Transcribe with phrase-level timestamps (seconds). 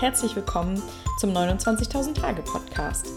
[0.00, 0.82] herzlich willkommen
[1.18, 3.08] zum 29.000 Tage Podcast.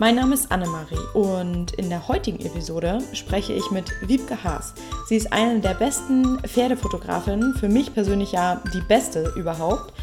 [0.00, 4.74] Mein Name ist Annemarie und in der heutigen Episode spreche ich mit Wiebke Haas.
[5.06, 9.94] Sie ist eine der besten Pferdefotografinnen, für mich persönlich ja die beste überhaupt,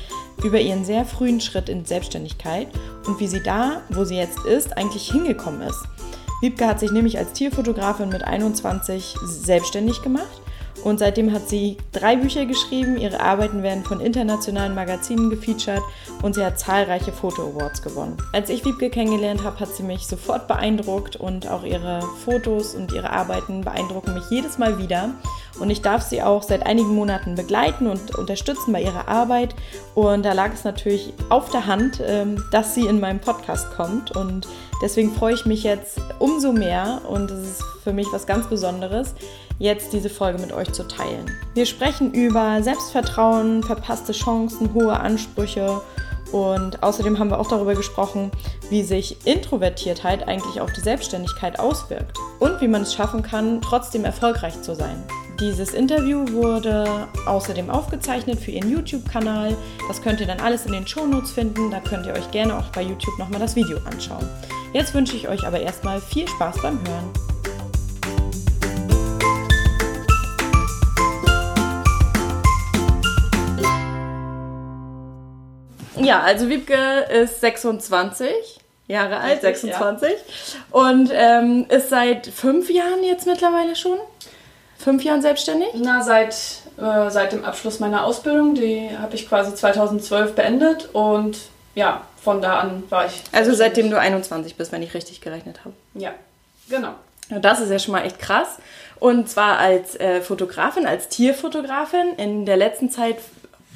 [0.41, 2.69] über ihren sehr frühen Schritt in Selbstständigkeit
[3.05, 5.83] und wie sie da, wo sie jetzt ist, eigentlich hingekommen ist.
[6.41, 10.41] Wiebke hat sich nämlich als Tierfotografin mit 21 selbstständig gemacht
[10.83, 12.97] und seitdem hat sie drei Bücher geschrieben.
[12.97, 15.81] Ihre Arbeiten werden von internationalen Magazinen gefeatured
[16.21, 18.17] und sie hat zahlreiche Foto-Awards gewonnen.
[18.33, 22.91] Als ich Wiebke kennengelernt habe, hat sie mich sofort beeindruckt und auch ihre Fotos und
[22.91, 25.11] ihre Arbeiten beeindrucken mich jedes Mal wieder.
[25.59, 29.55] Und ich darf sie auch seit einigen Monaten begleiten und unterstützen bei ihrer Arbeit.
[29.93, 34.15] Und da lag es natürlich auf der Hand, ähm, dass sie in meinem Podcast kommt.
[34.15, 34.47] Und
[34.81, 39.13] deswegen freue ich mich jetzt umso mehr und es ist für mich was ganz Besonderes,
[39.59, 41.29] jetzt diese Folge mit euch zu teilen.
[41.53, 45.81] Wir sprechen über Selbstvertrauen, verpasste Chancen, hohe Ansprüche
[46.31, 48.31] und außerdem haben wir auch darüber gesprochen,
[48.69, 54.05] wie sich Introvertiertheit eigentlich auf die Selbstständigkeit auswirkt und wie man es schaffen kann, trotzdem
[54.05, 55.03] erfolgreich zu sein.
[55.39, 59.55] Dieses Interview wurde außerdem aufgezeichnet für Ihren YouTube-Kanal.
[59.87, 61.71] Das könnt ihr dann alles in den Shownotes finden.
[61.71, 64.27] Da könnt ihr euch gerne auch bei YouTube nochmal das Video anschauen.
[64.71, 67.11] Jetzt wünsche ich euch aber erstmal viel Spaß beim Hören.
[75.99, 80.17] Ja, also Wiebke ist 26 Jahre alt, 26 ja.
[80.71, 83.97] und ähm, ist seit fünf Jahren jetzt mittlerweile schon.
[84.77, 85.69] Fünf Jahren selbstständig?
[85.73, 86.35] Na, seit,
[86.77, 91.37] äh, seit dem Abschluss meiner Ausbildung, die habe ich quasi 2012 beendet und
[91.75, 93.23] ja, von da an war ich.
[93.31, 95.73] Also seitdem du 21 bist, wenn ich richtig gerechnet habe.
[95.93, 96.13] Ja,
[96.69, 96.93] genau.
[97.29, 98.57] Das ist ja schon mal echt krass.
[98.99, 102.15] Und zwar als äh, Fotografin, als Tierfotografin.
[102.17, 103.17] In der letzten Zeit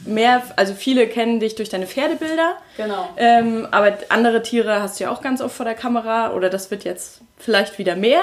[0.05, 2.58] mehr, also viele kennen dich durch deine Pferdebilder.
[2.77, 3.09] Genau.
[3.17, 6.71] Ähm, aber andere Tiere hast du ja auch ganz oft vor der Kamera oder das
[6.71, 8.21] wird jetzt vielleicht wieder mehr.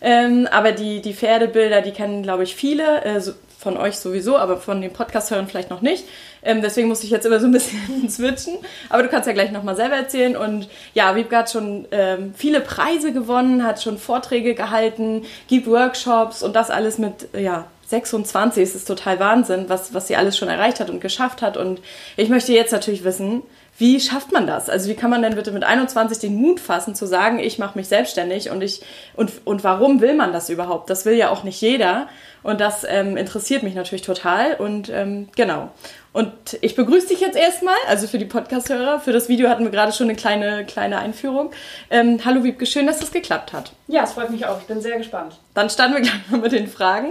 [0.00, 3.04] Ähm, aber die, die Pferdebilder, die kennen, glaube ich, viele.
[3.04, 6.04] Äh, so, von euch sowieso, aber von den Podcast-Hörern vielleicht noch nicht.
[6.42, 8.58] Ähm, deswegen muss ich jetzt immer so ein bisschen switchen.
[8.88, 10.36] Aber du kannst ja gleich nochmal selber erzählen.
[10.36, 16.44] Und ja, Wiebke hat schon ähm, viele Preise gewonnen, hat schon Vorträge gehalten, gibt Workshops
[16.44, 20.48] und das alles mit, ja, 26 es ist total Wahnsinn, was, was sie alles schon
[20.48, 21.56] erreicht hat und geschafft hat.
[21.56, 21.80] Und
[22.16, 23.42] ich möchte jetzt natürlich wissen,
[23.78, 24.68] wie schafft man das?
[24.68, 27.78] Also wie kann man denn bitte mit 21 den Mut fassen zu sagen, ich mache
[27.78, 28.82] mich selbstständig und ich
[29.14, 30.90] und und warum will man das überhaupt?
[30.90, 32.08] Das will ja auch nicht jeder
[32.48, 35.70] und das ähm, interessiert mich natürlich total und ähm, genau.
[36.14, 36.32] Und
[36.62, 39.00] ich begrüße dich jetzt erstmal, also für die Podcast-Hörer.
[39.00, 41.50] Für das Video hatten wir gerade schon eine kleine, kleine Einführung.
[41.90, 43.72] Ähm, hallo Wiebke, schön, dass das geklappt hat.
[43.86, 44.58] Ja, es freut mich auch.
[44.62, 45.38] Ich bin sehr gespannt.
[45.52, 47.10] Dann starten wir gleich mal mit den Fragen.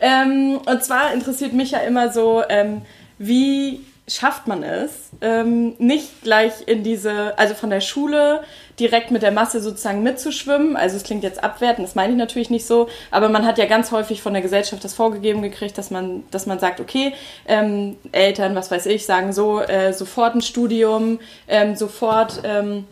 [0.00, 2.80] Ähm, und zwar interessiert mich ja immer so, ähm,
[3.18, 8.42] wie schafft man es, ähm, nicht gleich in diese, also von der Schule
[8.80, 10.76] direkt mit der Masse sozusagen mitzuschwimmen.
[10.76, 13.66] Also es klingt jetzt abwertend, das meine ich natürlich nicht so, aber man hat ja
[13.66, 17.12] ganz häufig von der Gesellschaft das vorgegeben gekriegt, dass man, dass man sagt, okay,
[17.46, 22.86] ähm, Eltern, was weiß ich, sagen so, äh, sofort ein Studium, ähm, sofort ähm,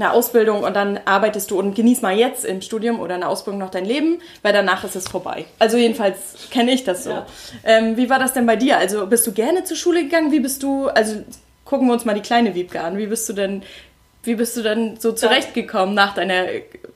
[0.00, 3.60] eine Ausbildung und dann arbeitest du und genieß mal jetzt im Studium oder eine Ausbildung
[3.60, 5.44] noch dein Leben, weil danach ist es vorbei.
[5.58, 7.10] Also jedenfalls kenne ich das so.
[7.10, 7.26] Ja.
[7.64, 8.78] Ähm, wie war das denn bei dir?
[8.78, 10.32] Also bist du gerne zur Schule gegangen?
[10.32, 11.22] Wie bist du, also
[11.68, 12.96] gucken wir uns mal die kleine Wiebke an.
[12.96, 13.62] Wie bist du denn,
[14.22, 16.46] wie bist du denn so zurechtgekommen nach deiner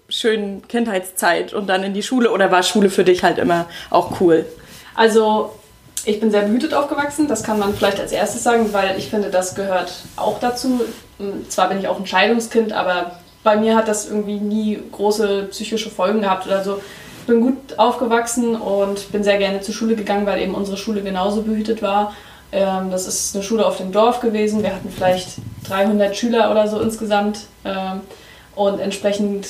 [0.09, 2.33] schönen Kindheitszeit und dann in die Schule?
[2.33, 4.47] Oder war Schule für dich halt immer auch cool?
[4.95, 5.53] Also
[6.05, 9.29] ich bin sehr behütet aufgewachsen, das kann man vielleicht als erstes sagen, weil ich finde,
[9.29, 10.81] das gehört auch dazu.
[11.49, 13.12] Zwar bin ich auch ein Scheidungskind, aber
[13.43, 16.81] bei mir hat das irgendwie nie große psychische Folgen gehabt oder so.
[17.21, 21.03] Ich bin gut aufgewachsen und bin sehr gerne zur Schule gegangen, weil eben unsere Schule
[21.03, 22.15] genauso behütet war.
[22.53, 24.62] Ähm, das ist eine Schule auf dem Dorf gewesen.
[24.62, 25.38] Wir hatten vielleicht
[25.69, 27.47] 300 Schüler oder so insgesamt.
[27.65, 28.00] Ähm,
[28.54, 29.47] und entsprechend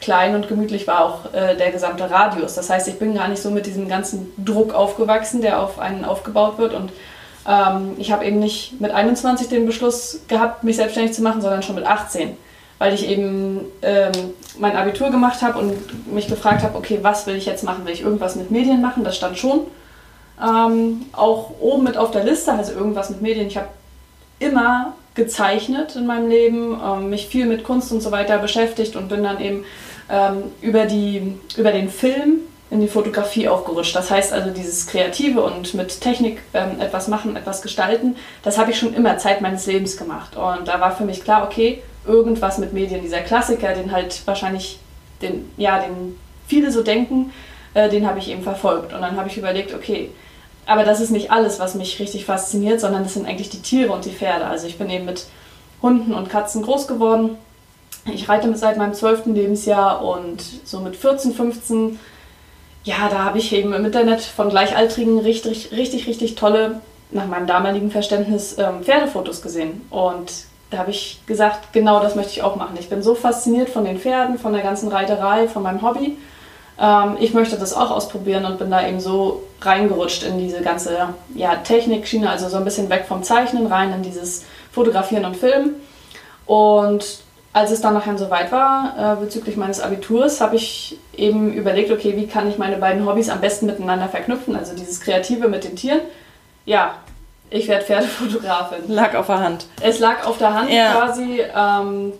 [0.00, 2.54] klein und gemütlich war auch äh, der gesamte Radius.
[2.54, 6.04] Das heißt, ich bin gar nicht so mit diesem ganzen Druck aufgewachsen, der auf einen
[6.04, 6.74] aufgebaut wird.
[6.74, 6.92] Und
[7.48, 11.62] ähm, ich habe eben nicht mit 21 den Beschluss gehabt, mich selbstständig zu machen, sondern
[11.62, 12.36] schon mit 18.
[12.78, 14.12] Weil ich eben ähm,
[14.58, 17.84] mein Abitur gemacht habe und mich gefragt habe, okay, was will ich jetzt machen?
[17.84, 19.04] Will ich irgendwas mit Medien machen?
[19.04, 19.66] Das stand schon
[20.42, 23.46] ähm, auch oben mit auf der Liste, also irgendwas mit Medien.
[23.46, 23.68] Ich habe
[24.38, 29.08] immer gezeichnet in meinem Leben, ähm, mich viel mit Kunst und so weiter beschäftigt und
[29.08, 29.64] bin dann eben
[30.10, 32.40] ähm, über, die, über den Film
[32.72, 33.94] in die Fotografie auch gerutscht.
[33.94, 38.70] Das heißt also, dieses Kreative und mit Technik ähm, etwas machen, etwas gestalten, das habe
[38.70, 40.36] ich schon immer Zeit meines Lebens gemacht.
[40.36, 44.78] Und da war für mich klar, okay, irgendwas mit Medien, dieser Klassiker, den halt wahrscheinlich,
[45.20, 47.30] den, ja, den viele so denken,
[47.74, 48.94] äh, den habe ich eben verfolgt.
[48.94, 50.10] Und dann habe ich überlegt, okay,
[50.64, 53.92] aber das ist nicht alles, was mich richtig fasziniert, sondern das sind eigentlich die Tiere
[53.92, 54.46] und die Pferde.
[54.46, 55.26] Also ich bin eben mit
[55.82, 57.36] Hunden und Katzen groß geworden.
[58.06, 62.00] Ich reite seit meinem zwölften Lebensjahr und so mit 14, 15,
[62.84, 66.80] ja, da habe ich eben im Internet von Gleichaltrigen richtig, richtig, richtig tolle,
[67.10, 69.82] nach meinem damaligen Verständnis, ähm, Pferdefotos gesehen.
[69.90, 70.32] Und
[70.70, 72.76] da habe ich gesagt, genau das möchte ich auch machen.
[72.80, 76.16] Ich bin so fasziniert von den Pferden, von der ganzen Reiterei, von meinem Hobby.
[76.80, 81.08] Ähm, ich möchte das auch ausprobieren und bin da eben so reingerutscht in diese ganze
[81.34, 85.74] ja, Technikschiene, also so ein bisschen weg vom Zeichnen, rein in dieses Fotografieren und Filmen.
[86.46, 87.20] Und
[87.52, 91.90] als es dann nachher so weit war, äh, bezüglich meines Abiturs, habe ich eben überlegt,
[91.90, 95.64] okay, wie kann ich meine beiden Hobbys am besten miteinander verknüpfen, also dieses Kreative mit
[95.64, 96.00] den Tieren.
[96.64, 96.94] Ja,
[97.50, 98.88] ich werde Pferdefotografin.
[98.88, 99.66] Lag auf der Hand.
[99.82, 100.92] Es lag auf der Hand ja.
[100.92, 101.42] quasi.
[101.54, 102.12] Ähm,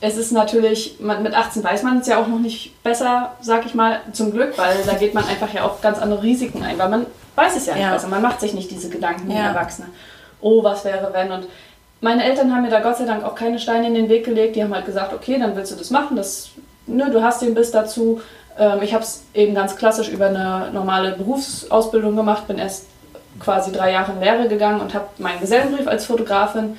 [0.00, 3.66] es ist natürlich, man, mit 18 weiß man es ja auch noch nicht besser, sag
[3.66, 6.78] ich mal, zum Glück, weil da geht man einfach ja auch ganz andere Risiken ein,
[6.78, 7.92] weil man weiß es ja nicht ja.
[7.92, 8.08] besser.
[8.08, 9.48] Man macht sich nicht diese Gedanken wie ja.
[9.48, 9.88] Erwachsene.
[10.40, 11.30] Oh, was wäre, wenn?
[11.30, 11.46] Und
[12.00, 14.56] meine Eltern haben mir da Gott sei Dank auch keine Steine in den Weg gelegt.
[14.56, 16.50] Die haben halt gesagt, okay, dann willst du das machen, das,
[16.86, 18.20] ne, du hast den Biss dazu.
[18.58, 22.86] Ähm, ich habe es eben ganz klassisch über eine normale Berufsausbildung gemacht, bin erst
[23.38, 26.76] quasi drei Jahre in Lehre gegangen und habe meinen Gesellenbrief als Fotografin,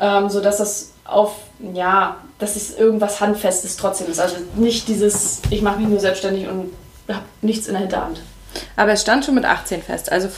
[0.00, 1.36] ähm, sodass das auf,
[1.72, 4.20] ja, dass es irgendwas Handfestes trotzdem ist.
[4.20, 6.72] Also nicht dieses, ich mache mich nur selbstständig und
[7.08, 8.20] habe nichts in der Hinterhand.
[8.76, 10.10] Aber es stand schon mit 18 fest.
[10.10, 10.28] Also,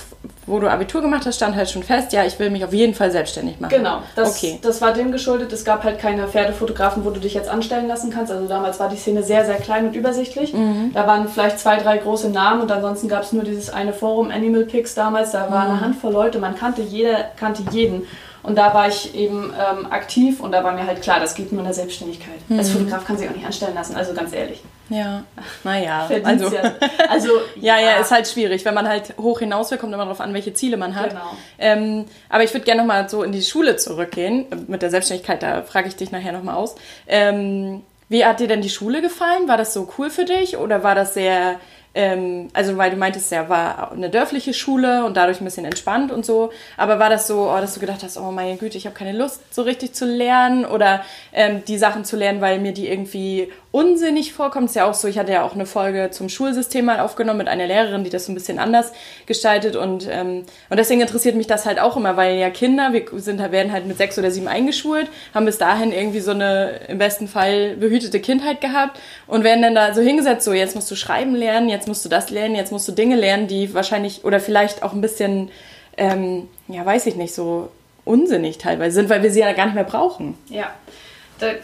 [0.47, 2.95] wo du Abitur gemacht hast, stand halt schon fest, ja, ich will mich auf jeden
[2.95, 3.75] Fall selbstständig machen.
[3.77, 4.59] Genau, das, okay.
[4.63, 5.53] das war dem geschuldet.
[5.53, 8.33] Es gab halt keine Pferdefotografen, wo du dich jetzt anstellen lassen kannst.
[8.33, 10.53] Also, damals war die Szene sehr, sehr klein und übersichtlich.
[10.53, 10.93] Mhm.
[10.95, 14.31] Da waren vielleicht zwei, drei große Namen und ansonsten gab es nur dieses eine Forum,
[14.31, 15.33] Animal Pics damals.
[15.33, 15.71] Da war mhm.
[15.71, 18.07] eine Handvoll Leute, man kannte jeder, kannte jeden.
[18.47, 21.51] Und da war ich eben ähm, aktiv und da war mir halt klar, das geht
[21.51, 22.37] nur in der Selbstständigkeit.
[22.49, 22.59] Mhm.
[22.61, 24.63] Als Fotograf kann sich auch nicht anstellen lassen, also ganz ehrlich.
[24.89, 25.25] Ja,
[25.65, 26.75] naja, also, ja.
[27.11, 30.21] also ja, ja, ist halt schwierig, wenn man halt hoch hinaus will, kommt immer darauf
[30.21, 31.11] an, welche Ziele man hat.
[31.11, 31.37] Genau.
[31.59, 35.63] Ähm, aber ich würde gerne nochmal so in die Schule zurückgehen, mit der Selbstständigkeit, da
[35.63, 36.77] frage ich dich nachher nochmal aus.
[37.09, 39.49] Ähm, wie hat dir denn die Schule gefallen?
[39.49, 41.59] War das so cool für dich oder war das sehr
[41.97, 46.13] ähm, also weil du meintest, ja, war eine dörfliche Schule und dadurch ein bisschen entspannt
[46.13, 46.53] und so.
[46.77, 49.17] Aber war das so, oh, dass du gedacht hast, oh meine Güte, ich habe keine
[49.17, 51.03] Lust, so richtig zu lernen oder
[51.33, 54.71] ähm, die Sachen zu lernen, weil mir die irgendwie unsinnig vorkommt?
[54.71, 57.49] Ist ja auch so, ich hatte ja auch eine Folge zum Schulsystem mal aufgenommen mit
[57.49, 58.91] einer Lehrerin, die das so ein bisschen anders
[59.27, 63.05] gestaltet und, ähm, und deswegen interessiert mich das halt auch immer, weil ja Kinder, wir
[63.21, 66.97] sind, werden halt mit sechs oder sieben eingeschult, haben bis dahin irgendwie so eine im
[66.97, 70.97] besten Fall behütete Kindheit gehabt und werden dann da so hingesetzt, so jetzt musst du
[70.97, 74.41] schreiben lernen, jetzt musst du das lernen, jetzt musst du Dinge lernen, die wahrscheinlich oder
[74.41, 75.51] vielleicht auch ein bisschen,
[75.99, 77.69] ähm, ja, weiß ich nicht, so
[78.07, 80.39] unsinnig teilweise sind, weil wir sie ja gar nicht mehr brauchen.
[80.49, 80.71] Ja,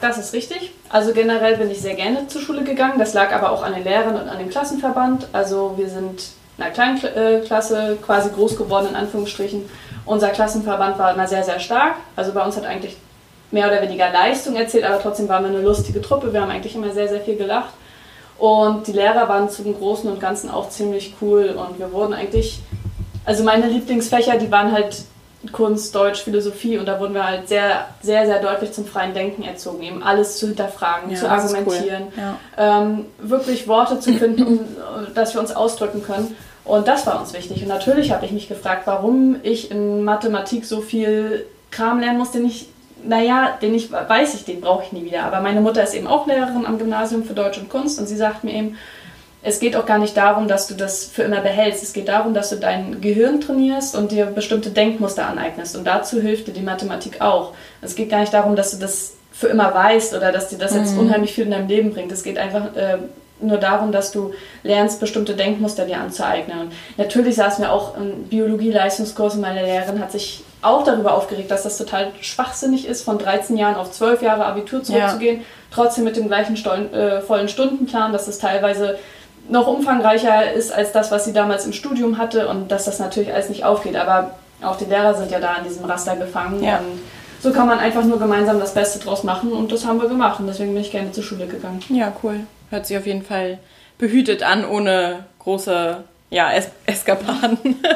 [0.01, 0.73] das ist richtig.
[0.89, 2.99] Also generell bin ich sehr gerne zur Schule gegangen.
[2.99, 5.29] Das lag aber auch an den Lehrern und an dem Klassenverband.
[5.33, 6.23] Also wir sind
[6.59, 9.69] in einer kleinen äh, Klasse quasi groß geworden, in Anführungsstrichen.
[10.05, 11.97] Unser Klassenverband war immer sehr, sehr stark.
[12.17, 12.97] Also bei uns hat eigentlich
[13.51, 16.33] mehr oder weniger Leistung erzählt, aber trotzdem waren wir eine lustige Truppe.
[16.33, 17.73] Wir haben eigentlich immer sehr, sehr viel gelacht.
[18.39, 21.51] Und die Lehrer waren zum Großen und Ganzen auch ziemlich cool.
[21.51, 22.61] Und wir wurden eigentlich,
[23.25, 25.05] also meine Lieblingsfächer, die waren halt
[25.51, 29.43] Kunst, Deutsch, Philosophie und da wurden wir halt sehr, sehr, sehr deutlich zum freien Denken
[29.43, 32.23] erzogen, eben alles zu hinterfragen, ja, zu argumentieren, cool.
[32.23, 32.39] ja.
[32.83, 34.61] ähm, wirklich Worte zu finden, um,
[35.15, 36.37] dass wir uns ausdrücken können.
[36.65, 37.63] Und das war uns wichtig.
[37.63, 42.31] Und natürlich habe ich mich gefragt, warum ich in Mathematik so viel Kram lernen muss,
[42.31, 42.69] den ich,
[43.05, 45.25] naja, den ich weiß ich, den brauche ich nie wieder.
[45.25, 48.17] Aber meine Mutter ist eben auch Lehrerin am Gymnasium für Deutsch und Kunst und sie
[48.17, 48.77] sagt mir eben,
[49.43, 51.83] es geht auch gar nicht darum, dass du das für immer behältst.
[51.83, 55.77] Es geht darum, dass du dein Gehirn trainierst und dir bestimmte Denkmuster aneignest.
[55.77, 57.53] Und dazu hilft dir die Mathematik auch.
[57.81, 60.75] Es geht gar nicht darum, dass du das für immer weißt oder dass dir das
[60.75, 61.01] jetzt mhm.
[61.01, 62.13] unheimlich viel in deinem Leben bringt.
[62.13, 62.99] Es geht einfach äh,
[63.41, 64.33] nur darum, dass du
[64.63, 66.61] lernst, bestimmte Denkmuster dir anzueignen.
[66.61, 71.51] Und natürlich saß mir auch im Biologie-Leistungskurs und meine Lehrerin hat sich auch darüber aufgeregt,
[71.51, 75.45] dass das total schwachsinnig ist, von 13 Jahren auf 12 Jahre Abitur zurückzugehen, ja.
[75.73, 78.99] trotzdem mit dem gleichen Stollen, äh, vollen Stundenplan, dass es teilweise
[79.49, 83.33] noch umfangreicher ist als das, was sie damals im Studium hatte und dass das natürlich
[83.33, 83.97] alles nicht aufgeht.
[83.97, 84.33] Aber
[84.63, 86.63] auch die Lehrer sind ja da in diesem Raster gefangen.
[86.63, 86.79] Ja.
[86.79, 87.01] Und
[87.41, 90.39] so kann man einfach nur gemeinsam das Beste draus machen und das haben wir gemacht
[90.39, 91.81] und deswegen bin ich gerne zur Schule gegangen.
[91.89, 92.41] Ja, cool.
[92.71, 93.59] Hört sich auf jeden Fall
[93.99, 97.77] behütet an, ohne große ja, es Eskapaden.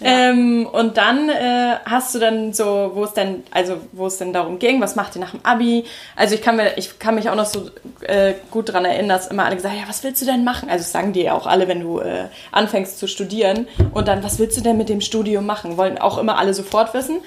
[0.00, 0.30] Ja.
[0.30, 4.32] ähm, und dann äh, hast du dann so, wo es denn, also wo es denn
[4.32, 5.84] darum ging, was macht ihr nach dem Abi?
[6.16, 9.28] Also ich kann mir, ich kann mich auch noch so äh, gut daran erinnern, dass
[9.28, 10.68] immer alle gesagt haben, ja, was willst du denn machen?
[10.68, 13.68] Also das sagen dir ja auch alle, wenn du äh, anfängst zu studieren.
[13.94, 15.76] Und dann, was willst du denn mit dem Studium machen?
[15.76, 17.18] Wollen auch immer alle sofort wissen.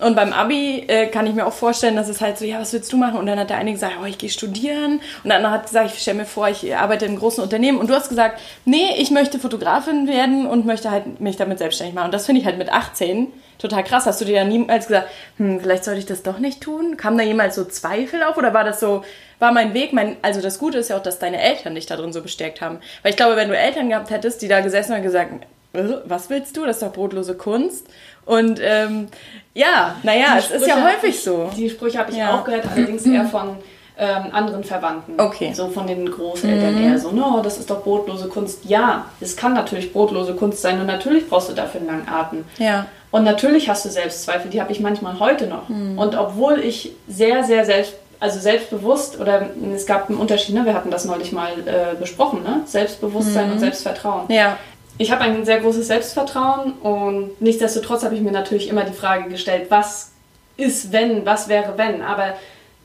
[0.00, 2.72] Und beim Abi äh, kann ich mir auch vorstellen, dass es halt so, ja, was
[2.72, 3.18] willst du machen?
[3.18, 5.00] Und dann hat der eine gesagt, oh, ich gehe studieren.
[5.22, 7.78] Und der andere hat gesagt, ich stelle mir vor, ich arbeite in einem großen Unternehmen.
[7.78, 11.94] Und du hast gesagt, nee, ich möchte Fotografin werden und möchte halt mich damit selbstständig
[11.94, 12.06] machen.
[12.06, 14.06] Und das finde ich halt mit 18 total krass.
[14.06, 16.96] Hast du dir ja niemals gesagt, hm, vielleicht sollte ich das doch nicht tun?
[16.96, 18.36] Kam da jemals so Zweifel auf?
[18.36, 19.04] Oder war das so,
[19.38, 21.96] war mein Weg, mein, also das Gute ist ja auch, dass deine Eltern dich da
[21.96, 22.80] drin so bestärkt haben.
[23.02, 26.30] Weil ich glaube, wenn du Eltern gehabt hättest, die da gesessen und gesagt, äh, was
[26.30, 26.64] willst du?
[26.64, 27.86] Das ist doch brotlose Kunst.
[28.26, 29.08] Und ähm,
[29.54, 31.50] ja, naja, es ist ja häufig so.
[31.56, 32.34] Die Sprüche habe ich ja.
[32.34, 33.56] auch gehört, allerdings eher von
[33.96, 35.20] ähm, anderen Verwandten.
[35.20, 35.52] Okay.
[35.54, 36.84] So von den Großeltern mhm.
[36.84, 38.64] eher so, no, das ist doch brotlose Kunst.
[38.64, 42.44] Ja, es kann natürlich brotlose Kunst sein und natürlich brauchst du dafür einen langen Atem.
[42.58, 42.86] Ja.
[43.12, 45.68] Und natürlich hast du Selbstzweifel, die habe ich manchmal heute noch.
[45.68, 45.98] Mhm.
[45.98, 50.64] Und obwohl ich sehr, sehr selbst, also selbstbewusst, oder es gab einen Unterschied, ne?
[50.64, 52.62] wir hatten das neulich mal äh, besprochen, ne?
[52.64, 53.52] Selbstbewusstsein mhm.
[53.52, 54.24] und Selbstvertrauen.
[54.28, 54.56] Ja
[54.98, 59.28] ich habe ein sehr großes Selbstvertrauen und nichtsdestotrotz habe ich mir natürlich immer die Frage
[59.28, 60.12] gestellt, was
[60.56, 62.34] ist wenn, was wäre wenn, aber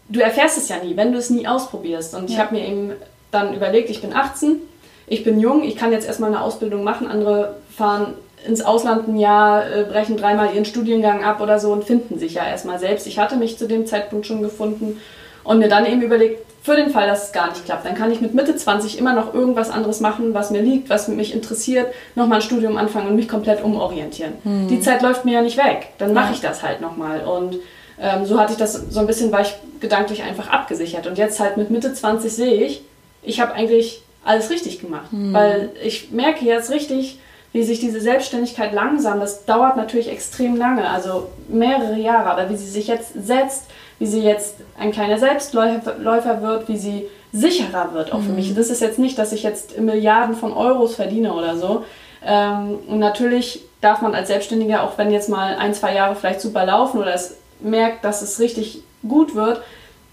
[0.08, 2.16] du erfährst es ja nie, wenn du es nie ausprobierst.
[2.16, 2.36] Und ja.
[2.36, 2.94] ich habe mir eben
[3.32, 4.58] dann überlegt, ich bin 18,
[5.06, 9.18] ich bin jung, ich kann jetzt erstmal eine Ausbildung machen, andere fahren ins Ausland ein
[9.18, 13.06] Jahr, äh, brechen dreimal ihren Studiengang ab oder so und finden sich ja erstmal selbst.
[13.06, 15.00] Ich hatte mich zu dem Zeitpunkt schon gefunden
[15.44, 18.12] und mir dann eben überlegt, für den Fall, dass es gar nicht klappt, dann kann
[18.12, 21.94] ich mit Mitte 20 immer noch irgendwas anderes machen, was mir liegt, was mich interessiert,
[22.16, 24.34] nochmal ein Studium anfangen und mich komplett umorientieren.
[24.44, 24.68] Mhm.
[24.68, 27.22] Die Zeit läuft mir ja nicht weg, dann mache ich das halt nochmal.
[27.22, 27.58] Und
[28.02, 31.08] ähm, so hatte ich das so ein bisschen, war ich gedanklich einfach abgesichert.
[31.08, 32.82] Und jetzt halt mit Mitte 20 sehe ich,
[33.24, 35.34] ich habe eigentlich alles richtig gemacht, mhm.
[35.34, 37.20] weil ich merke jetzt richtig,
[37.52, 42.58] wie sich diese Selbstständigkeit langsam, das dauert natürlich extrem lange, also mehrere Jahre, aber wie
[42.58, 43.66] sie sich jetzt setzt,
[44.00, 48.52] wie sie jetzt ein kleiner Selbstläufer wird, wie sie sicherer wird auch für mich.
[48.52, 48.56] Mhm.
[48.56, 51.84] Das ist jetzt nicht, dass ich jetzt Milliarden von Euros verdiene oder so.
[52.26, 56.42] Ähm, und natürlich darf man als Selbstständiger, auch wenn jetzt mal ein, zwei Jahre vielleicht
[56.42, 59.62] super laufen oder es merkt, dass es richtig gut wird,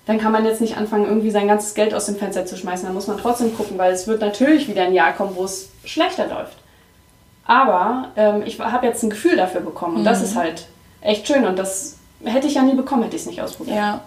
[0.06, 2.86] dann kann man jetzt nicht anfangen, irgendwie sein ganzes Geld aus dem Fenster zu schmeißen.
[2.86, 5.70] Da muss man trotzdem gucken, weil es wird natürlich wieder ein Jahr kommen, wo es
[5.84, 6.58] schlechter läuft.
[7.44, 10.06] Aber ähm, ich habe jetzt ein Gefühl dafür bekommen und mhm.
[10.06, 10.66] das ist halt
[11.00, 13.76] echt schön und das hätte ich ja nie bekommen, hätte ich es nicht ausprobiert.
[13.76, 14.00] Ja.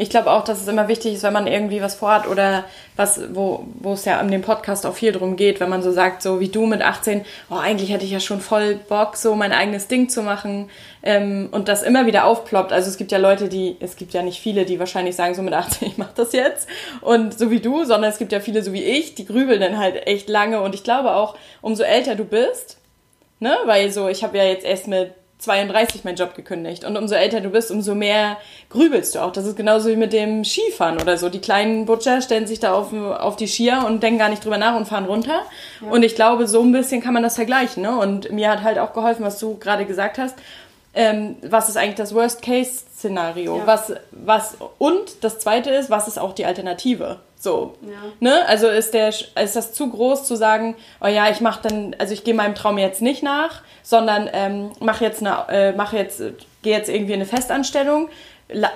[0.00, 2.64] Ich glaube auch, dass es immer wichtig ist, wenn man irgendwie was vorhat oder
[2.96, 6.22] was, wo, es ja in dem Podcast auch viel drum geht, wenn man so sagt,
[6.22, 9.52] so wie du mit 18, oh, eigentlich hätte ich ja schon voll Bock, so mein
[9.52, 10.70] eigenes Ding zu machen
[11.02, 12.72] ähm, und das immer wieder aufploppt.
[12.72, 15.42] Also es gibt ja Leute, die, es gibt ja nicht viele, die wahrscheinlich sagen, so
[15.42, 16.66] mit 18, ich mach das jetzt
[17.02, 19.76] und so wie du, sondern es gibt ja viele so wie ich, die grübeln dann
[19.76, 22.78] halt echt lange und ich glaube auch, umso älter du bist,
[23.38, 26.84] ne, weil so, ich habe ja jetzt erst mit 32 meinen Job gekündigt.
[26.84, 28.36] Und umso älter du bist, umso mehr
[28.68, 29.32] grübelst du auch.
[29.32, 31.28] Das ist genauso wie mit dem Skifahren oder so.
[31.28, 34.58] Die kleinen Butcher stellen sich da auf, auf die Skier und denken gar nicht drüber
[34.58, 35.42] nach und fahren runter.
[35.80, 35.90] Ja.
[35.90, 37.82] Und ich glaube, so ein bisschen kann man das vergleichen.
[37.82, 37.98] Ne?
[37.98, 40.36] Und mir hat halt auch geholfen, was du gerade gesagt hast.
[40.92, 43.58] Ähm, was ist eigentlich das Worst-Case-Szenario?
[43.58, 43.66] Ja.
[43.66, 47.20] Was, was, und das zweite ist, was ist auch die Alternative?
[47.40, 47.74] So.
[47.80, 48.12] Ja.
[48.20, 48.46] Ne?
[48.48, 52.12] Also ist, der, ist das zu groß zu sagen, oh ja, ich mache dann, also
[52.12, 56.22] ich gehe meinem Traum jetzt nicht nach, sondern ähm, mach jetzt eine, äh, mach jetzt,
[56.62, 58.10] gehe jetzt irgendwie in eine Festanstellung,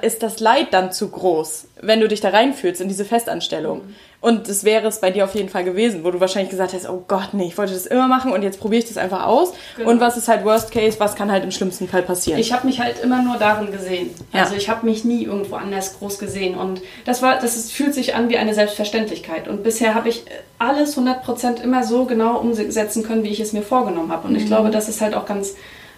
[0.03, 3.79] ist das Leid dann zu groß, wenn du dich da reinfühlst in diese Festanstellung.
[3.79, 3.95] Mhm.
[4.25, 6.89] Und das wäre es bei dir auf jeden Fall gewesen, wo du wahrscheinlich gesagt hast,
[6.89, 9.53] oh Gott, nee, ich wollte das immer machen und jetzt probiere ich das einfach aus.
[9.77, 9.91] Genau.
[9.91, 12.41] Und was ist halt Worst Case, was kann halt im schlimmsten Fall passieren?
[12.41, 14.09] Ich habe mich halt immer nur darin gesehen.
[14.33, 14.45] Ja.
[14.45, 16.57] Also ich habe mich nie irgendwo anders groß gesehen.
[16.57, 19.47] Und das war, das ist, fühlt sich an wie eine Selbstverständlichkeit.
[19.47, 20.25] Und bisher habe ich
[20.59, 24.27] alles 100% immer so genau umsetzen können, wie ich es mir vorgenommen habe.
[24.27, 24.39] Und mhm.
[24.39, 25.55] ich glaube, das ist halt auch ganz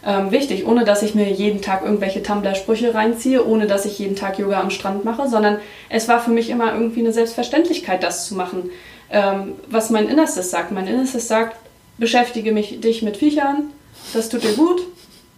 [0.07, 4.15] ähm, wichtig, ohne dass ich mir jeden Tag irgendwelche Tumblr-Sprüche reinziehe, ohne dass ich jeden
[4.15, 5.59] Tag Yoga am Strand mache, sondern
[5.89, 8.71] es war für mich immer irgendwie eine Selbstverständlichkeit, das zu machen.
[9.11, 10.71] Ähm, was mein Innerstes sagt.
[10.71, 11.57] Mein Innerstes sagt,
[11.99, 13.73] beschäftige mich, dich mit Viechern,
[14.15, 14.81] das tut dir gut,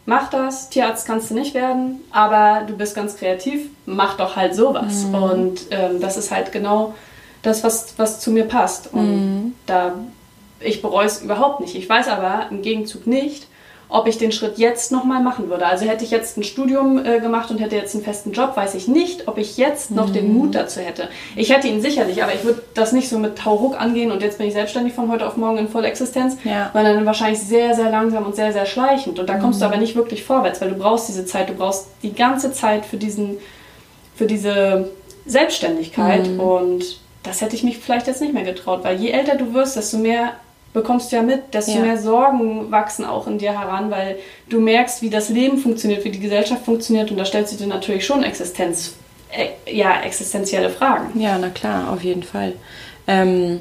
[0.04, 0.68] mach das.
[0.68, 5.04] Tierarzt kannst du nicht werden, aber du bist ganz kreativ, mach doch halt sowas.
[5.04, 5.14] Mhm.
[5.14, 6.94] Und ähm, das ist halt genau
[7.42, 8.92] das, was, was zu mir passt.
[8.92, 9.54] Und mhm.
[9.66, 9.94] da
[10.60, 11.75] ich bereue es überhaupt nicht.
[11.75, 13.46] Ich weiß aber im Gegenzug nicht,
[13.90, 15.66] ob ich den Schritt jetzt nochmal machen würde.
[15.66, 18.75] Also hätte ich jetzt ein Studium äh, gemacht und hätte jetzt einen festen Job, weiß
[18.75, 20.12] ich nicht, ob ich jetzt noch mhm.
[20.12, 21.09] den Mut dazu hätte.
[21.37, 24.38] Ich hätte ihn sicherlich, aber ich würde das nicht so mit Tauruck angehen und jetzt
[24.38, 26.71] bin ich selbstständig von heute auf morgen in Vollexistenz, ja.
[26.75, 29.18] sondern wahrscheinlich sehr, sehr langsam und sehr, sehr schleichend.
[29.18, 29.64] Und da kommst mhm.
[29.64, 32.85] du aber nicht wirklich vorwärts, weil du brauchst diese Zeit, du brauchst die ganze Zeit
[32.85, 33.38] für diesen,
[34.14, 34.90] für diese
[35.25, 36.40] Selbstständigkeit mhm.
[36.40, 39.76] und das hätte ich mich vielleicht jetzt nicht mehr getraut, weil je älter du wirst,
[39.76, 40.35] desto mehr
[40.80, 41.80] bekommst du ja mit, desto ja.
[41.80, 44.18] mehr Sorgen wachsen auch in dir heran, weil
[44.49, 47.66] du merkst, wie das Leben funktioniert, wie die Gesellschaft funktioniert und da stellst du dir
[47.66, 48.94] natürlich schon Existenz,
[49.30, 51.20] äh, ja, existenzielle Fragen.
[51.20, 52.52] Ja, na klar, auf jeden Fall.
[53.06, 53.61] Ähm,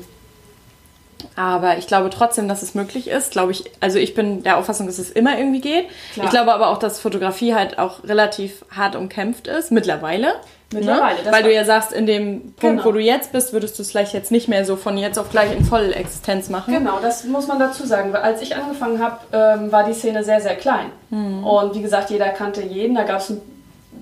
[1.36, 3.32] Aber ich glaube trotzdem, dass es möglich ist.
[3.32, 5.86] Glaube ich, also ich bin der Auffassung, dass es immer irgendwie geht.
[6.14, 6.26] Klar.
[6.26, 10.36] Ich glaube aber auch, dass Fotografie halt auch relativ hart umkämpft ist, mittlerweile.
[10.74, 11.32] Mittlerweile, Ne?
[11.32, 12.86] Weil du ja sagst, in dem Punkt, Genau.
[12.86, 15.30] wo du jetzt bist, würdest du es vielleicht jetzt nicht mehr so von jetzt auf
[15.32, 16.74] gleich in Vollexistenz machen.
[16.74, 18.12] Genau, das muss man dazu sagen.
[18.12, 20.88] Weil Als ich angefangen habe, ähm, war die Szene sehr, sehr klein.
[21.10, 22.96] Und wie gesagt, jeder kannte jeden.
[22.96, 23.32] Da gab es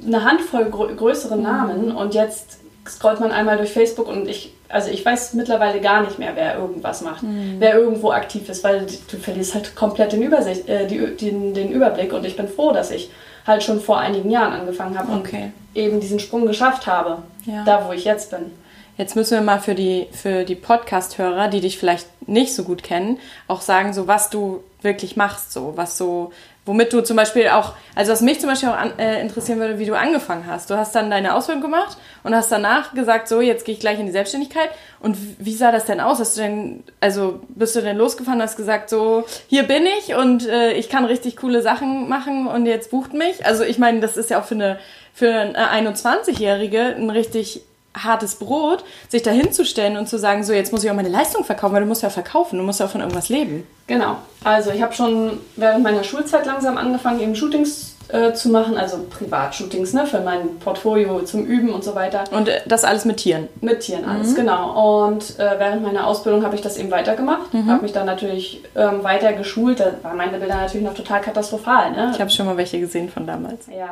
[0.05, 1.95] eine Handvoll grö größere Namen.
[1.95, 2.57] Und jetzt
[2.87, 6.55] scrollt man einmal durch Facebook und ich, also ich weiß mittlerweile gar nicht mehr, wer
[6.57, 7.23] irgendwas macht,
[7.57, 11.71] wer irgendwo aktiv ist, weil du verlierst halt komplett den, Übersicht, äh, die, den, den
[11.71, 12.13] Überblick.
[12.13, 13.09] Und ich bin froh, dass ich
[13.45, 15.51] halt schon vor einigen Jahren angefangen habe Okay.
[15.73, 17.63] und eben diesen Sprung geschafft habe, Ja.
[17.63, 18.51] da wo ich jetzt bin.
[18.97, 22.81] Jetzt müssen wir mal für die, für die Podcast-Hörer, die dich vielleicht nicht so gut
[22.81, 26.31] kennen, auch sagen, so was du wirklich machst, so was so,
[26.65, 29.77] womit du zum Beispiel auch, also was mich zum Beispiel auch an, äh, interessieren würde,
[29.79, 30.69] wie du angefangen hast.
[30.69, 33.99] Du hast dann deine Ausbildung gemacht und hast danach gesagt, so jetzt gehe ich gleich
[33.99, 34.69] in die Selbstständigkeit.
[34.99, 36.19] Und wie sah das denn aus?
[36.19, 40.47] Hast du denn, also bist du denn losgefahren, hast gesagt, so hier bin ich und
[40.47, 43.45] äh, ich kann richtig coole Sachen machen und jetzt bucht mich.
[43.45, 44.79] Also ich meine, das ist ja auch für eine
[45.13, 47.61] für eine 21-Jährige ein richtig
[47.95, 51.43] hartes Brot, sich da hinzustellen und zu sagen, so jetzt muss ich auch meine Leistung
[51.43, 53.65] verkaufen, weil du musst ja verkaufen, du musst ja auch von irgendwas leben.
[53.87, 54.17] Genau.
[54.43, 58.97] Also ich habe schon während meiner Schulzeit langsam angefangen, eben Shootings äh, zu machen, also
[59.09, 62.23] Privatshootings, ne, für mein Portfolio zum Üben und so weiter.
[62.31, 63.47] Und äh, das alles mit Tieren.
[63.61, 65.05] Mit Tieren alles, genau.
[65.07, 69.03] Und äh, während meiner Ausbildung habe ich das eben weitergemacht, habe mich dann natürlich ähm,
[69.03, 69.79] weiter geschult.
[69.79, 72.11] Da waren meine Bilder natürlich noch total katastrophal, ne?
[72.13, 73.67] Ich habe schon mal welche gesehen von damals.
[73.67, 73.89] ja.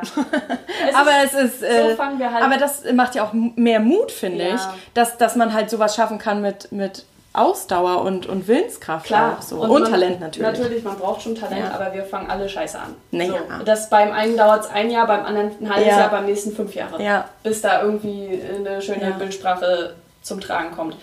[0.88, 3.32] Es aber ist, es ist, äh, so fangen wir halt- aber das macht ja auch
[3.32, 4.54] mehr Mut, finde Ja.
[4.54, 4.60] ich,
[4.94, 7.04] dass, dass man halt sowas schaffen kann mit, mit
[7.34, 9.36] Ausdauer und, und Willenskraft Klar.
[9.38, 9.56] auch so.
[9.60, 10.58] Und, man- Talent natürlich.
[10.58, 11.74] Natürlich, man braucht schon Talent, Ja.
[11.74, 12.94] aber wir fangen alle scheiße an.
[13.10, 13.32] Naja.
[13.58, 15.98] So, das beim einen dauert es ein Jahr, beim anderen ein halbes Ja.
[16.00, 17.02] Jahr, beim nächsten fünf Jahre.
[17.02, 17.28] Ja.
[17.42, 19.14] Bis da irgendwie eine schöne.
[19.18, 20.96] Bildsprache zum Tragen kommt.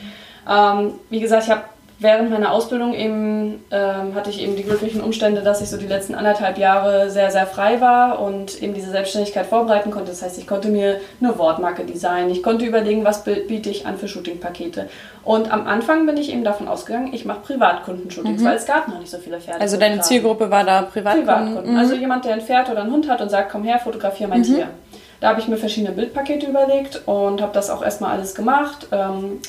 [0.50, 1.62] Ähm, wie gesagt, ich habe
[2.02, 5.86] während meiner Ausbildung eben, ähm, hatte ich eben die glücklichen Umstände, dass ich so die
[5.86, 10.10] letzten anderthalb Jahre sehr, sehr frei war und eben diese Selbstständigkeit vorbereiten konnte.
[10.10, 13.86] Das heißt, ich konnte mir eine Wortmarke designen, ich konnte überlegen, was bi- biete ich
[13.86, 14.90] an für Shootingpakete.
[15.24, 19.00] Und am Anfang bin ich eben davon ausgegangen, ich mache Privatkundenshootings, weil es gab noch
[19.00, 19.60] nicht so viele Pferde.
[19.60, 19.62] Mhm.
[19.62, 21.26] also deine Zielgruppe war da Privatkunden.
[21.28, 21.74] Privatkunden.
[21.74, 21.80] Mhm.
[21.80, 24.42] Also jemand, der ein Pferd oder einen Hund hat und sagt, komm her, fotografiere mein
[24.42, 24.68] Tier.
[25.20, 28.88] Da habe ich mir verschiedene Bildpakete überlegt und habe das auch erstmal alles gemacht.
[28.92, 29.40] Ähm,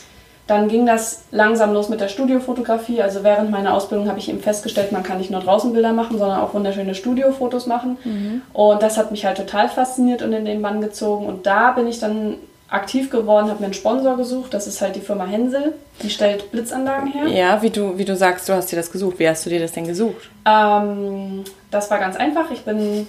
[0.47, 3.01] dann ging das langsam los mit der Studiofotografie.
[3.01, 6.19] Also während meiner Ausbildung habe ich eben festgestellt, man kann nicht nur draußen Bilder machen,
[6.19, 7.97] sondern auch wunderschöne Studiofotos machen.
[8.53, 11.27] Und das hat mich halt total fasziniert und in den Bann gezogen.
[11.27, 12.35] Und da bin ich dann
[12.69, 14.53] aktiv geworden, habe mir einen Sponsor gesucht.
[14.53, 15.75] Das ist halt die Firma Hensel.
[16.03, 17.29] Die stellt Blitzanlagen her.
[17.29, 19.19] ja, wie du, wie du sagst, du hast dir das gesucht.
[19.19, 20.31] Wie hast du dir das denn gesucht?
[20.45, 22.51] Ähm, das war ganz einfach.
[22.51, 23.07] Ich bin.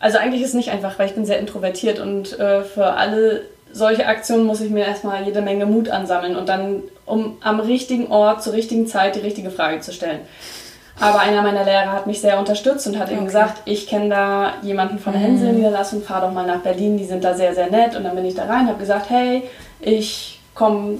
[0.00, 3.42] Also eigentlich ist es nicht einfach, weil ich bin sehr introvertiert und äh, für alle
[3.72, 8.08] solche Aktionen muss ich mir erstmal jede Menge Mut ansammeln und dann, um am richtigen
[8.08, 10.20] Ort zur richtigen Zeit die richtige Frage zu stellen.
[11.00, 14.52] Aber einer meiner Lehrer hat mich sehr unterstützt und hat eben gesagt, ich kenne da
[14.62, 17.94] jemanden von der Hensel-Niederlassung, fahr doch mal nach Berlin, die sind da sehr, sehr nett.
[17.94, 19.44] Und dann bin ich da rein, habe gesagt, hey,
[19.80, 20.98] ich komme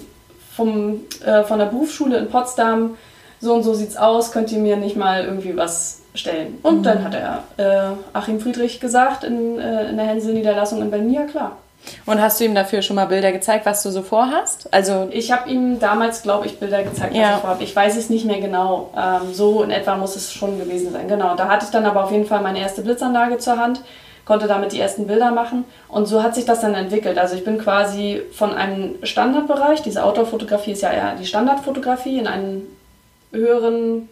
[0.59, 2.97] äh, von der Berufsschule in Potsdam,
[3.41, 6.59] so und so sieht's aus, könnt ihr mir nicht mal irgendwie was stellen?
[6.63, 11.13] Und dann hat er äh, Achim Friedrich gesagt in, äh, in der Hensel-Niederlassung in Berlin,
[11.13, 11.57] ja klar.
[12.05, 14.69] Und hast du ihm dafür schon mal Bilder gezeigt, was du so vorhast?
[14.73, 17.35] Also Ich habe ihm damals, glaube ich, Bilder gezeigt, was Ja.
[17.37, 17.65] ich vorhabe.
[17.65, 18.91] Ich weiß es nicht mehr genau.
[18.97, 21.09] Ähm, so in etwa muss es schon gewesen sein.
[21.09, 21.35] Genau.
[21.37, 23.81] Da hatte ich dann aber auf jeden Fall meine erste Blitzanlage zur Hand,
[24.27, 25.65] konnte damit die ersten Bilder machen.
[25.89, 27.17] Und so hat sich das dann entwickelt.
[27.17, 32.27] Also ich bin quasi von einem Standardbereich, diese Outdoor-Fotografie ist ja eher die Standardfotografie, in
[32.27, 32.67] einen
[33.33, 34.09] höheren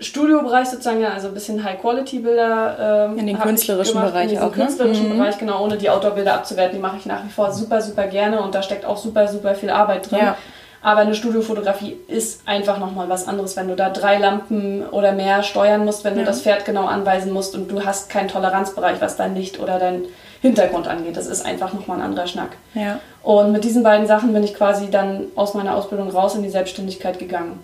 [0.00, 3.06] Studiobereich sozusagen, ja, also ein bisschen High-Quality-Bilder.
[3.10, 4.62] Ähm, In den künstlerischen gemacht, Bereich in auch, ne?
[4.64, 5.18] künstlerischen Mhm.
[5.18, 6.76] Bereich, genau, ohne die Outdoor-Bilder abzuwerten.
[6.76, 9.54] Die mache ich nach wie vor super, super gerne und da steckt auch super, super
[9.54, 10.18] viel Arbeit drin.
[10.20, 10.36] Ja.
[10.80, 15.42] Aber eine Studiofotografie ist einfach nochmal was anderes, wenn du da drei Lampen oder mehr
[15.42, 16.26] steuern musst, wenn du Ja.
[16.26, 20.02] das Pferd genau anweisen musst und du hast keinen Toleranzbereich, was dein Licht oder dein
[20.40, 21.16] Hintergrund angeht.
[21.16, 22.50] Das ist einfach nochmal ein anderer Schnack.
[22.74, 23.00] ja.
[23.24, 26.48] Und mit diesen beiden Sachen bin ich quasi dann aus meiner Ausbildung raus in die
[26.48, 27.58] Selbstständigkeit gegangen.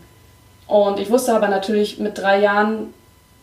[0.66, 2.94] Und ich wusste aber natürlich, mit drei Jahren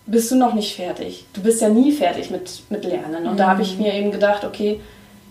[0.06, 1.26] bist du noch nicht fertig.
[1.34, 3.28] Du bist ja nie fertig mit, mit Lernen.
[3.28, 4.80] Und da habe ich mir eben gedacht, okay,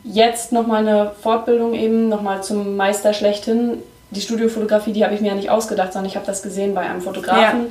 [0.05, 3.83] jetzt nochmal eine Fortbildung eben, nochmal zum Meister schlechthin.
[4.11, 6.83] Die Studiofotografie, die habe ich mir ja nicht ausgedacht, sondern ich habe das gesehen bei
[6.83, 7.67] einem Fotografen.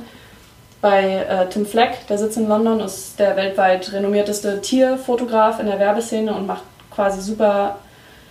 [0.80, 5.78] Bei äh, Tim Fleck, der sitzt in London, ist der weltweit renommierteste Tierfotograf in der
[5.78, 7.78] Werbeszene und macht quasi super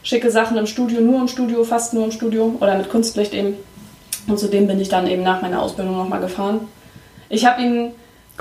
[0.01, 3.57] schicke Sachen im Studio, nur im Studio, fast nur im Studio oder mit Kunstlicht eben.
[4.29, 6.67] Und zu dem bin ich dann eben nach meiner Ausbildung nochmal gefahren.
[7.29, 7.91] Ich habe ihn,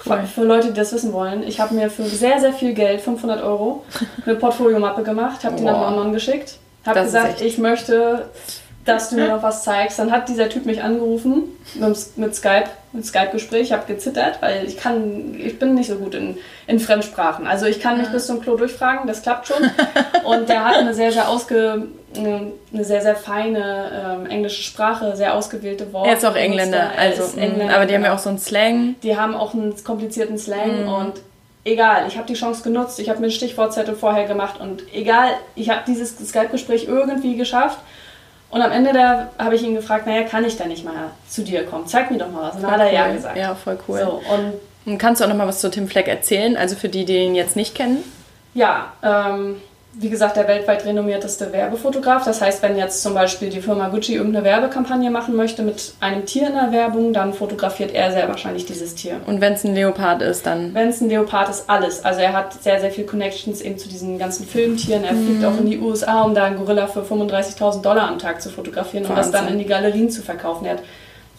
[0.07, 0.20] Cool.
[0.33, 3.42] für Leute, die das wissen wollen, ich habe mir für sehr, sehr viel Geld, 500
[3.42, 3.85] Euro,
[4.24, 5.81] eine Portfoliomappe gemacht, habe die nach.
[5.90, 8.27] London geschickt, habe gesagt, ich möchte
[8.88, 9.98] dass du mir noch was zeigst.
[9.98, 11.44] Dann hat dieser Typ mich angerufen
[12.16, 13.62] mit, Skype, mit Skype-Gespräch.
[13.62, 17.46] Ich habe gezittert, weil ich kann, ich bin nicht so gut in, in Fremdsprachen.
[17.46, 18.12] Also ich kann mich ja.
[18.12, 19.70] bis zum Klo durchfragen, das klappt schon.
[20.24, 22.53] Und der hat eine sehr, sehr ausge, eine,
[22.85, 26.09] sehr, sehr feine ähm, englische Sprache, sehr ausgewählte Worte.
[26.09, 28.96] Er ist auch Engländer, also, ist Engländer, aber die haben ja auch so einen Slang.
[29.03, 30.88] Die haben auch einen komplizierten Slang mhm.
[30.88, 31.12] und
[31.64, 35.31] egal, ich habe die Chance genutzt, ich habe mir einen Stichwortzettel vorher gemacht und egal,
[35.55, 37.79] ich habe dieses Skype-Gespräch irgendwie geschafft.
[38.51, 41.43] Und am Ende da habe ich ihn gefragt, naja, kann ich da nicht mal zu
[41.43, 41.87] dir kommen?
[41.87, 42.57] Zeig mir doch mal was.
[42.57, 43.37] Und dann hat er ja gesagt.
[43.37, 44.01] Ja, voll cool.
[44.01, 44.55] So, und,
[44.87, 46.57] und kannst du auch noch mal was zu Tim Fleck erzählen?
[46.57, 48.03] Also für die, die ihn jetzt nicht kennen?
[48.55, 49.61] Ja, ähm,
[50.01, 52.25] wie gesagt, der weltweit renommierteste Werbefotograf.
[52.25, 56.25] Das heißt, wenn jetzt zum Beispiel die Firma Gucci irgendeine Werbekampagne machen möchte mit einem
[56.25, 59.17] Tier in der Werbung, dann fotografiert er sehr wahrscheinlich dieses Tier.
[59.27, 60.73] Und wenn es ein Leopard ist, dann?
[60.73, 62.05] Wenn es ein Leopard ist, alles.
[62.05, 65.03] Also er hat sehr, sehr viel Connections eben zu diesen ganzen Filmtieren.
[65.03, 65.27] Er mhm.
[65.27, 68.51] fliegt auch in die USA, um da einen Gorilla für 35.000 Dollar am Tag zu
[68.51, 70.65] fotografieren und das dann in die Galerien zu verkaufen.
[70.67, 70.83] Er hat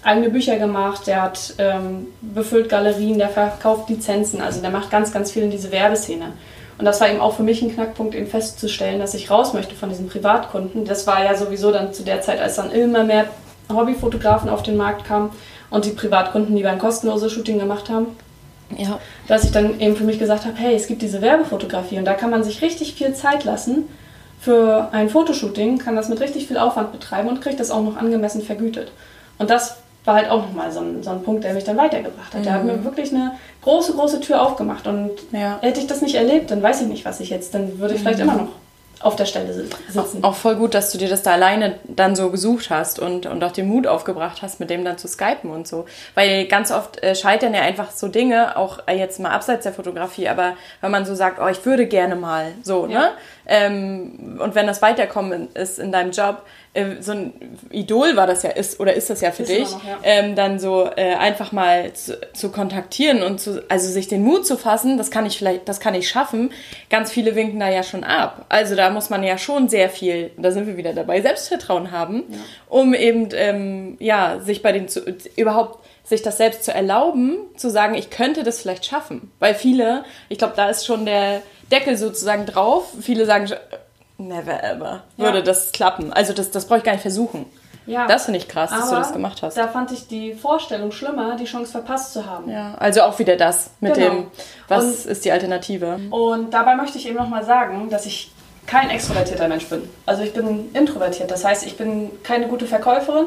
[0.03, 4.41] eigene Bücher gemacht, der hat ähm, befüllt Galerien, der verkauft Lizenzen.
[4.41, 6.33] Also der macht ganz, ganz viel in diese Werbeszene.
[6.79, 9.75] Und das war eben auch für mich ein Knackpunkt, eben festzustellen, dass ich raus möchte
[9.75, 10.85] von diesen Privatkunden.
[10.85, 13.25] Das war ja sowieso dann zu der Zeit, als dann immer mehr
[13.71, 15.29] Hobbyfotografen auf den Markt kamen
[15.69, 18.07] und die Privatkunden, die ein kostenloses Shooting gemacht haben.
[18.77, 18.97] Ja.
[19.27, 22.13] Dass ich dann eben für mich gesagt habe, hey, es gibt diese Werbefotografie und da
[22.13, 23.89] kann man sich richtig viel Zeit lassen
[24.39, 27.97] für ein Fotoshooting, kann das mit richtig viel Aufwand betreiben und kriegt das auch noch
[27.97, 28.93] angemessen vergütet.
[29.37, 29.77] Und das
[30.09, 32.39] war halt auch nochmal so ein, so ein Punkt, der mich dann weitergebracht hat.
[32.39, 32.43] Mhm.
[32.43, 34.87] Der hat mir wirklich eine große, große Tür aufgemacht.
[34.87, 35.59] Und ja.
[35.61, 38.01] hätte ich das nicht erlebt, dann weiß ich nicht, was ich jetzt, dann würde ich
[38.01, 38.23] vielleicht mhm.
[38.23, 38.49] immer noch
[39.01, 40.23] auf der Stelle sitzen.
[40.23, 43.41] Auch, voll gut, dass du dir das da alleine dann so gesucht hast und, und
[43.43, 45.85] auch den Mut aufgebracht hast, mit dem dann zu skypen und so.
[46.15, 49.73] Weil ganz oft äh, scheitern ja einfach so Dinge, auch äh, jetzt mal abseits der
[49.73, 52.99] Fotografie, aber wenn man so sagt, oh, ich würde gerne mal, so, ja.
[52.99, 53.09] ne?
[53.45, 57.33] Ähm, und wenn das Weiterkommen ist in deinem Job, äh, so ein
[57.71, 59.97] Idol war das ja, ist oder ist das ja für ist dich, noch, ja.
[60.03, 64.45] Ähm, dann so äh, einfach mal zu, zu, kontaktieren und zu, also sich den Mut
[64.45, 66.51] zu fassen, das kann ich vielleicht, das kann ich schaffen.
[66.89, 68.45] Ganz viele winken da ja schon ab.
[68.49, 72.23] Also da muss man ja schon sehr viel, da sind wir wieder dabei, Selbstvertrauen haben,
[72.29, 72.37] ja.
[72.67, 75.01] um eben ähm, ja sich bei den zu,
[75.35, 79.31] überhaupt sich das selbst zu erlauben, zu sagen, ich könnte das vielleicht schaffen.
[79.39, 82.91] Weil viele, ich glaube, da ist schon der Deckel sozusagen drauf.
[82.99, 83.47] Viele sagen,
[84.19, 85.43] never ever würde ja.
[85.43, 86.13] das klappen.
[86.13, 87.45] Also das, das brauche ich gar nicht versuchen.
[87.89, 88.05] Ja.
[88.05, 89.57] Das finde ich krass, dass Aber du das gemacht hast.
[89.57, 92.49] Da fand ich die Vorstellung schlimmer, die Chance verpasst zu haben.
[92.51, 94.09] Ja, also auch wieder das mit genau.
[94.09, 94.27] dem,
[94.67, 95.99] was und, ist die Alternative.
[96.11, 98.31] Und dabei möchte ich eben nochmal sagen, dass ich
[98.67, 99.89] kein extrovertierter Mensch bin.
[100.05, 101.31] Also ich bin introvertiert.
[101.31, 103.25] Das heißt, ich bin keine gute Verkäuferin.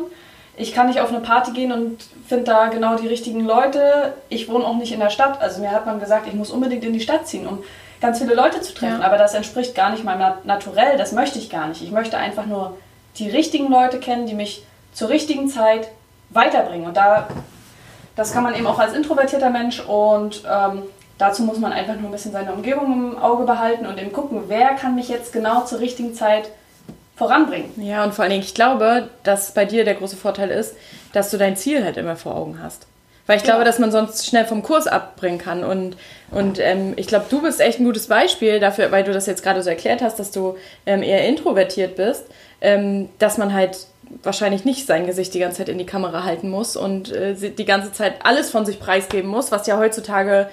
[0.57, 4.15] Ich kann nicht auf eine Party gehen und finde da genau die richtigen Leute.
[4.29, 5.41] Ich wohne auch nicht in der Stadt.
[5.41, 7.61] Also mir hat man gesagt, ich muss unbedingt in die Stadt ziehen, um
[8.03, 9.01] ganz viele Leute zu treffen.
[9.01, 9.07] Ja.
[9.07, 11.83] Aber das entspricht gar nicht meinem Naturell, das möchte ich gar nicht.
[11.83, 12.77] Ich möchte einfach nur
[13.17, 15.89] die richtigen Leute kennen, die mich zur richtigen Zeit
[16.31, 16.87] weiterbringen.
[16.87, 17.29] Und da,
[18.17, 20.83] das kann man eben auch als introvertierter Mensch und ähm,
[21.19, 24.45] dazu muss man einfach nur ein bisschen seine Umgebung im Auge behalten und eben gucken,
[24.49, 26.51] wer kann mich jetzt genau zur richtigen Zeit
[27.17, 27.71] voranbringen.
[27.77, 30.75] Ja, und vor allen Dingen, ich glaube, dass bei dir der große Vorteil ist,
[31.13, 32.87] dass du dein Ziel halt immer vor Augen hast.
[33.27, 33.51] Weil ich ja.
[33.51, 35.63] glaube, dass man sonst schnell vom Kurs abbringen kann.
[35.63, 35.97] Und,
[36.31, 39.43] und ähm, ich glaube, du bist echt ein gutes Beispiel dafür, weil du das jetzt
[39.43, 42.25] gerade so erklärt hast, dass du ähm, eher introvertiert bist,
[42.61, 43.87] ähm, dass man halt
[44.23, 47.65] wahrscheinlich nicht sein Gesicht die ganze Zeit in die Kamera halten muss und äh, die
[47.65, 50.49] ganze Zeit alles von sich preisgeben muss, was ja heutzutage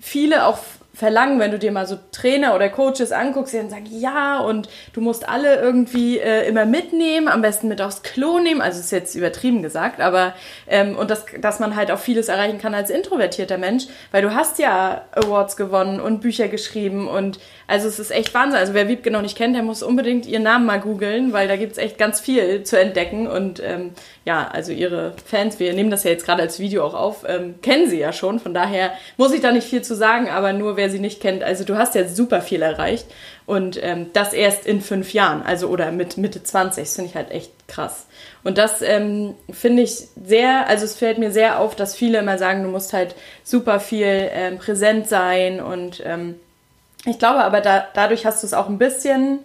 [0.00, 0.58] viele auch
[0.92, 4.68] verlangen, wenn du dir mal so Trainer oder Coaches anguckst, die dann sagen, ja, und
[4.92, 8.90] du musst alle irgendwie äh, immer mitnehmen, am besten mit aufs Klo nehmen, also ist
[8.90, 10.34] jetzt übertrieben gesagt, aber
[10.66, 14.34] ähm, und das, dass man halt auch vieles erreichen kann als introvertierter Mensch, weil du
[14.34, 17.38] hast ja Awards gewonnen und Bücher geschrieben und
[17.70, 18.58] also es ist echt Wahnsinn.
[18.58, 21.54] Also wer Wiebke noch nicht kennt, der muss unbedingt ihren Namen mal googeln, weil da
[21.54, 23.28] gibt es echt ganz viel zu entdecken.
[23.28, 23.92] Und ähm,
[24.24, 27.54] ja, also ihre Fans, wir nehmen das ja jetzt gerade als Video auch auf, ähm,
[27.62, 28.40] kennen sie ja schon.
[28.40, 31.44] Von daher muss ich da nicht viel zu sagen, aber nur wer sie nicht kennt.
[31.44, 33.06] Also du hast ja super viel erreicht.
[33.46, 37.16] Und ähm, das erst in fünf Jahren, also oder mit Mitte 20, das finde ich
[37.16, 38.06] halt echt krass.
[38.42, 42.36] Und das ähm, finde ich sehr, also es fällt mir sehr auf, dass viele immer
[42.36, 46.34] sagen, du musst halt super viel ähm, präsent sein und ähm,
[47.04, 49.40] ich glaube aber, da, dadurch hast du es auch ein bisschen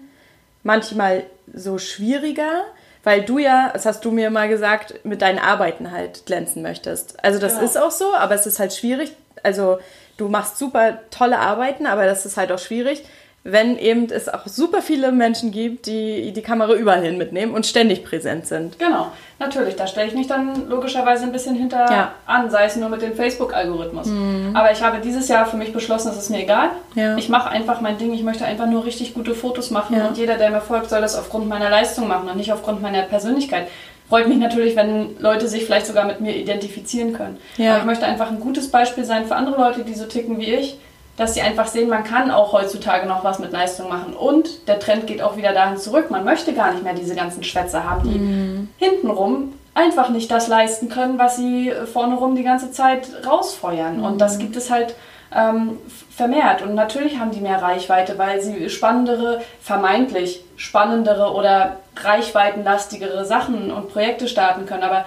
[0.64, 2.64] manchmal so schwieriger,
[3.04, 7.24] weil du ja, das hast du mir mal gesagt, mit deinen Arbeiten halt glänzen möchtest.
[7.24, 7.66] Also das genau.
[7.66, 9.12] ist auch so, aber es ist halt schwierig.
[9.44, 9.78] Also
[10.18, 13.06] du machst super tolle Arbeiten, aber das ist halt auch schwierig,
[13.48, 17.68] wenn eben es auch super viele Menschen gibt, die die Kamera überall hin mitnehmen und
[17.68, 18.80] ständig präsent sind.
[18.80, 19.76] Genau, natürlich.
[19.76, 22.12] Da stelle ich mich dann logischerweise ein bisschen hinter Ja.
[22.26, 24.08] an, sei es nur mit dem Facebook-Algorithmus.
[24.56, 26.70] Aber ich habe dieses Jahr für mich beschlossen, es ist mir egal.
[26.96, 27.16] Ja.
[27.18, 28.14] Ich mache einfach mein Ding.
[28.16, 30.08] Ich möchte einfach nur richtig gute Fotos machen Ja.
[30.08, 33.04] und jeder, der mir folgt, soll das aufgrund meiner Leistung machen und nicht aufgrund meiner
[33.04, 33.68] Persönlichkeit.
[34.10, 37.38] Freut mich natürlich, wenn Leute sich vielleicht sogar mit mir identifizieren können.
[37.60, 40.52] Aber ich möchte einfach ein gutes Beispiel sein für andere Leute, die so ticken wie
[40.54, 40.80] ich,
[41.18, 44.14] dass sie einfach sehen, man kann auch heutzutage noch was mit Leistung machen.
[44.14, 46.12] Und der Trend geht auch wieder dahin zurück.
[46.12, 50.90] Man möchte gar nicht mehr diese ganzen Schwätzer haben, die hintenrum einfach nicht das leisten
[50.90, 54.04] können, was sie vorne rum die ganze Zeit rausfeuern.
[54.04, 54.96] Und das gibt es halt
[55.34, 55.78] ähm,
[56.10, 56.62] vermehrt.
[56.62, 63.90] Und natürlich haben die mehr Reichweite, weil sie spannendere, vermeintlich spannendere oder reichweitenlastigere Sachen und
[63.90, 64.84] Projekte starten können.
[64.84, 65.06] Aber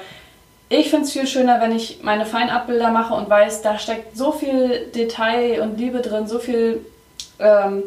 [0.68, 4.32] ich finde es viel schöner, wenn ich meine Feinabbilder mache und weiß, da steckt so
[4.32, 6.84] viel Detail und Liebe drin, so viel
[7.38, 7.82] ähm,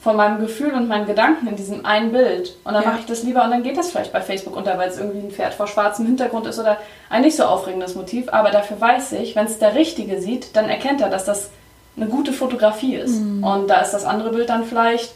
[0.00, 2.56] von meinem Gefühl und meinen Gedanken in diesem einen Bild.
[2.64, 2.90] Und dann Ja.
[2.90, 5.18] mache ich das lieber und dann geht das vielleicht bei Facebook unter, weil es irgendwie
[5.26, 6.78] ein Pferd vor schwarzem Hintergrund ist oder
[7.10, 8.28] ein nicht so aufregendes Motiv.
[8.30, 11.50] Aber dafür weiß ich, wenn es der Richtige sieht, dann erkennt er, dass das
[11.96, 13.16] eine gute Fotografie ist.
[13.42, 15.14] Und da ist das andere Bild dann vielleicht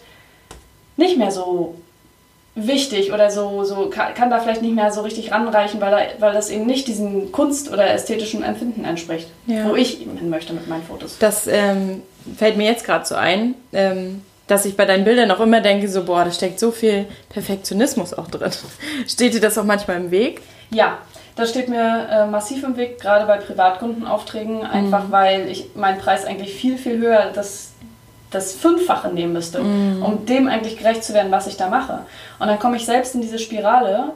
[0.96, 1.74] nicht mehr so
[2.66, 5.98] wichtig oder so, so kann, kann da vielleicht nicht mehr so richtig ranreichen, weil, da,
[6.18, 9.68] weil das eben nicht diesem Kunst- oder ästhetischen Empfinden entspricht, Ja.
[9.68, 11.16] wo ich eben hin möchte mit meinen Fotos.
[11.18, 12.02] Das ähm,
[12.36, 15.88] fällt mir jetzt gerade so ein, ähm, dass ich bei deinen Bildern auch immer denke,
[15.88, 18.50] so, boah, da steckt so viel Perfektionismus auch drin.
[19.06, 20.40] Steht dir das auch manchmal im Weg?
[20.70, 20.98] Ja,
[21.36, 26.24] das steht mir äh, massiv im Weg, gerade bei Privatkundenaufträgen, einfach weil ich meinen Preis
[26.24, 27.72] eigentlich viel, viel höher, das,
[28.30, 32.00] das Fünffache nehmen müsste, um dem eigentlich gerecht zu werden, was ich da mache.
[32.38, 34.12] Und dann komme ich selbst in diese Spirale,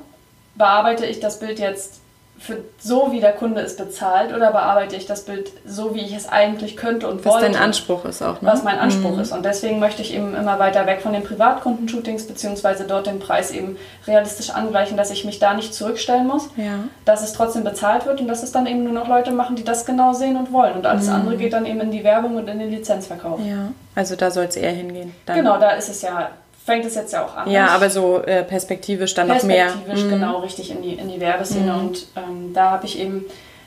[0.54, 2.01] bearbeite ich das Bild jetzt
[2.42, 6.12] für so, wie der Kunde es bezahlt, oder bearbeite ich das Bild so, wie ich
[6.12, 8.48] es eigentlich könnte und Was wollte dein Anspruch ist auch, ne?
[8.50, 9.30] was mein Anspruch ist.
[9.30, 13.52] Und deswegen möchte ich eben immer weiter weg von den Privatkundenshootings, beziehungsweise dort den Preis
[13.52, 13.76] eben
[14.08, 16.80] realistisch angleichen, dass ich mich da nicht zurückstellen muss, Ja.
[17.04, 19.62] dass es trotzdem bezahlt wird und dass es dann eben nur noch Leute machen, die
[19.64, 20.74] das genau sehen und wollen.
[20.74, 23.38] Und alles andere geht dann eben in die Werbung und in den Lizenzverkauf.
[23.40, 23.68] Ja.
[23.94, 25.14] Also da soll es eher hingehen.
[25.26, 25.36] Dann.
[25.36, 26.30] Genau, da ist es ja,
[26.64, 27.50] fängt es jetzt ja auch an.
[27.50, 29.66] Ja, Ich- aber so äh, perspektivisch dann noch mehr.
[29.66, 30.10] perspektivisch Mhm.
[30.10, 31.74] genau richtig in die, in die Werbeszene.
[31.74, 33.24] Und ähm, da habe ich eben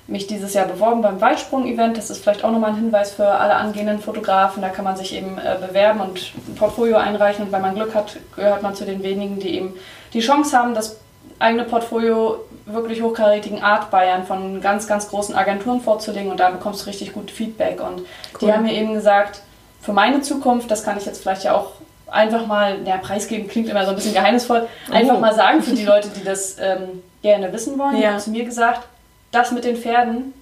[0.07, 1.97] mich dieses Jahr beworben beim Weitsprung-Event.
[1.97, 4.61] Das ist vielleicht auch nochmal ein Hinweis für alle angehenden Fotografen.
[4.61, 7.45] Da kann man sich eben äh, bewerben und ein Portfolio einreichen.
[7.45, 9.73] Und wenn man Glück hat, gehört man zu den wenigen, die eben
[10.13, 10.97] die Chance haben, das
[11.39, 16.31] eigene Portfolio wirklich hochkarätigen Art Bayern von ganz, ganz großen Agenturen vorzulegen.
[16.31, 17.81] Und da bekommst du richtig gut Feedback.
[17.81, 17.99] Und
[18.39, 18.53] die Cool.
[18.53, 19.41] haben mir eben gesagt,
[19.81, 21.71] für meine Zukunft, das kann ich jetzt vielleicht ja auch
[22.07, 25.19] einfach mal, ja, preisgeben klingt immer so ein bisschen geheimnisvoll, einfach Oh.
[25.19, 27.95] mal sagen für die Leute, die das ähm, gerne wissen wollen.
[27.95, 28.11] Die Ja.
[28.11, 28.87] haben zu mir gesagt,
[29.31, 30.33] das mit den Pferden,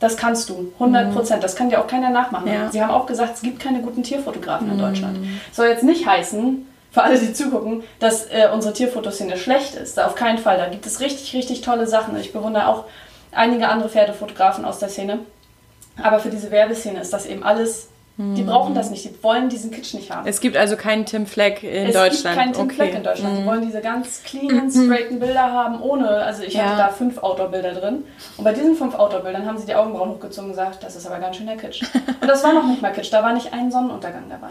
[0.00, 1.44] das kannst du, 100 Prozent.
[1.44, 2.46] Das kann dir auch keiner nachmachen.
[2.48, 2.52] Mhm.
[2.54, 2.64] Ja.
[2.66, 2.70] Mhm.
[2.72, 5.18] Sie haben auch gesagt, es gibt keine guten Tierfotografen in Deutschland.
[5.52, 9.98] Soll jetzt nicht heißen, für alle, die zugucken, dass äh, unsere Tierfotoszene schlecht ist.
[9.98, 10.58] Auf keinen Fall.
[10.58, 12.16] Da gibt es richtig, richtig tolle Sachen.
[12.18, 12.84] Ich bewundere auch
[13.30, 15.20] einige andere Pferdefotografen aus der Szene.
[16.02, 17.91] Aber für diese Werbeszene ist das eben alles, Mhm.
[18.18, 20.26] Die brauchen das nicht, die wollen diesen Kitsch nicht haben.
[20.28, 22.12] Es gibt also keinen Tim Fleck in es Deutschland.
[22.22, 22.74] gibt keinen Tim okay.
[22.74, 23.36] Fleck in Deutschland.
[23.38, 23.46] Die Mhm.
[23.46, 26.64] wollen diese ganz cleanen, straighten Bilder haben, ohne, also ich Ja.
[26.66, 28.04] hatte da fünf Outdoor-Bilder drin.
[28.36, 31.18] Und bei diesen fünf Outdoor-Bildern haben sie die Augenbrauen hochgezogen und gesagt, das ist aber
[31.20, 31.82] ganz schön der Kitsch.
[32.20, 34.48] Und das war noch nicht mal Kitsch, da war nicht ein Sonnenuntergang dabei.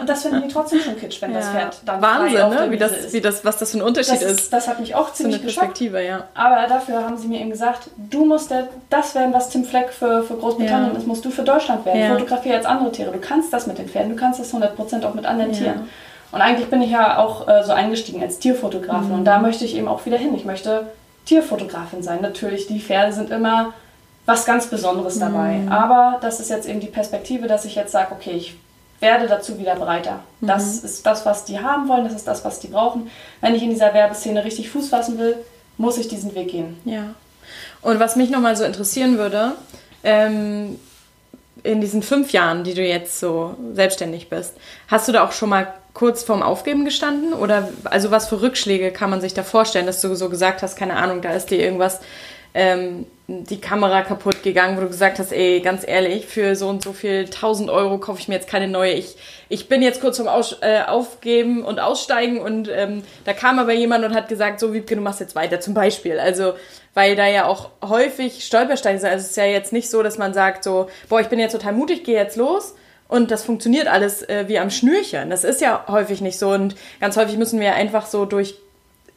[0.00, 1.52] Und das finden die trotzdem schon Kitsch, wenn das Ja.
[1.52, 2.66] Pferd dann Wahnsinn, ne?
[2.70, 4.40] Wie das, wie das, was das für ein Unterschied das, ist.
[4.40, 5.66] ist, das hat mich auch So ziemlich geschockt.
[5.68, 6.24] Perspektive, ja.
[6.34, 9.90] Aber dafür haben sie mir eben gesagt, du musst der, das werden, was Tim Fleck
[9.92, 12.12] für, für Großbritannien ist, musst du für Deutschland werden.
[12.18, 13.03] Fotografiere jetzt andere Tiere.
[13.12, 15.58] Du kannst das mit den Pferden, du kannst das 100% auch mit anderen Ja.
[15.58, 15.88] Tieren.
[16.32, 19.14] Und eigentlich bin ich ja auch äh, so eingestiegen als Tierfotografin Mhm.
[19.14, 20.34] und da möchte ich eben auch wieder hin.
[20.34, 20.86] Ich möchte
[21.26, 22.20] Tierfotografin sein.
[22.22, 23.72] Natürlich, die Pferde sind immer
[24.26, 25.54] was ganz Besonderes dabei.
[25.58, 25.68] Mhm.
[25.70, 28.56] Aber das ist jetzt eben die Perspektive, dass ich jetzt sage, okay, ich
[29.00, 30.20] werde dazu wieder breiter.
[30.40, 30.46] Mhm.
[30.46, 33.10] Das ist das, was die haben wollen, das ist das, was die brauchen.
[33.40, 35.36] Wenn ich in dieser Werbeszene richtig Fuß fassen will,
[35.76, 36.78] muss ich diesen Weg gehen.
[36.84, 37.14] Ja.
[37.82, 39.52] Und was mich nochmal so interessieren würde,
[40.02, 40.78] ähm,
[41.64, 44.54] in diesen fünf Jahren, die du jetzt so selbstständig bist,
[44.86, 47.32] hast du da auch schon mal kurz vorm Aufgeben gestanden?
[47.32, 50.76] Oder also was für Rückschläge kann man sich da vorstellen, dass du so gesagt hast,
[50.76, 52.00] keine Ahnung, da ist dir irgendwas,
[52.52, 56.82] ähm, die Kamera kaputt gegangen, wo du gesagt hast, ey, ganz ehrlich, für so und
[56.82, 58.92] so viel 1000 Euro kaufe ich mir jetzt keine neue.
[58.92, 59.16] Ich,
[59.48, 63.72] ich bin jetzt kurz vorm Aus, äh, Aufgeben und Aussteigen und ähm, da kam aber
[63.72, 66.20] jemand und hat gesagt, so Wiebke, du machst jetzt weiter, zum Beispiel.
[66.20, 66.52] Also,
[66.92, 69.08] weil da ja auch häufig Stolpersteine sind.
[69.08, 71.52] Also es ist ja jetzt nicht so, dass man sagt so, boah, ich bin jetzt
[71.52, 72.74] total mutig, gehe jetzt los
[73.08, 75.30] und das funktioniert alles äh, wie am Schnürchen.
[75.30, 78.56] Das ist ja häufig nicht so und ganz häufig müssen wir einfach so durch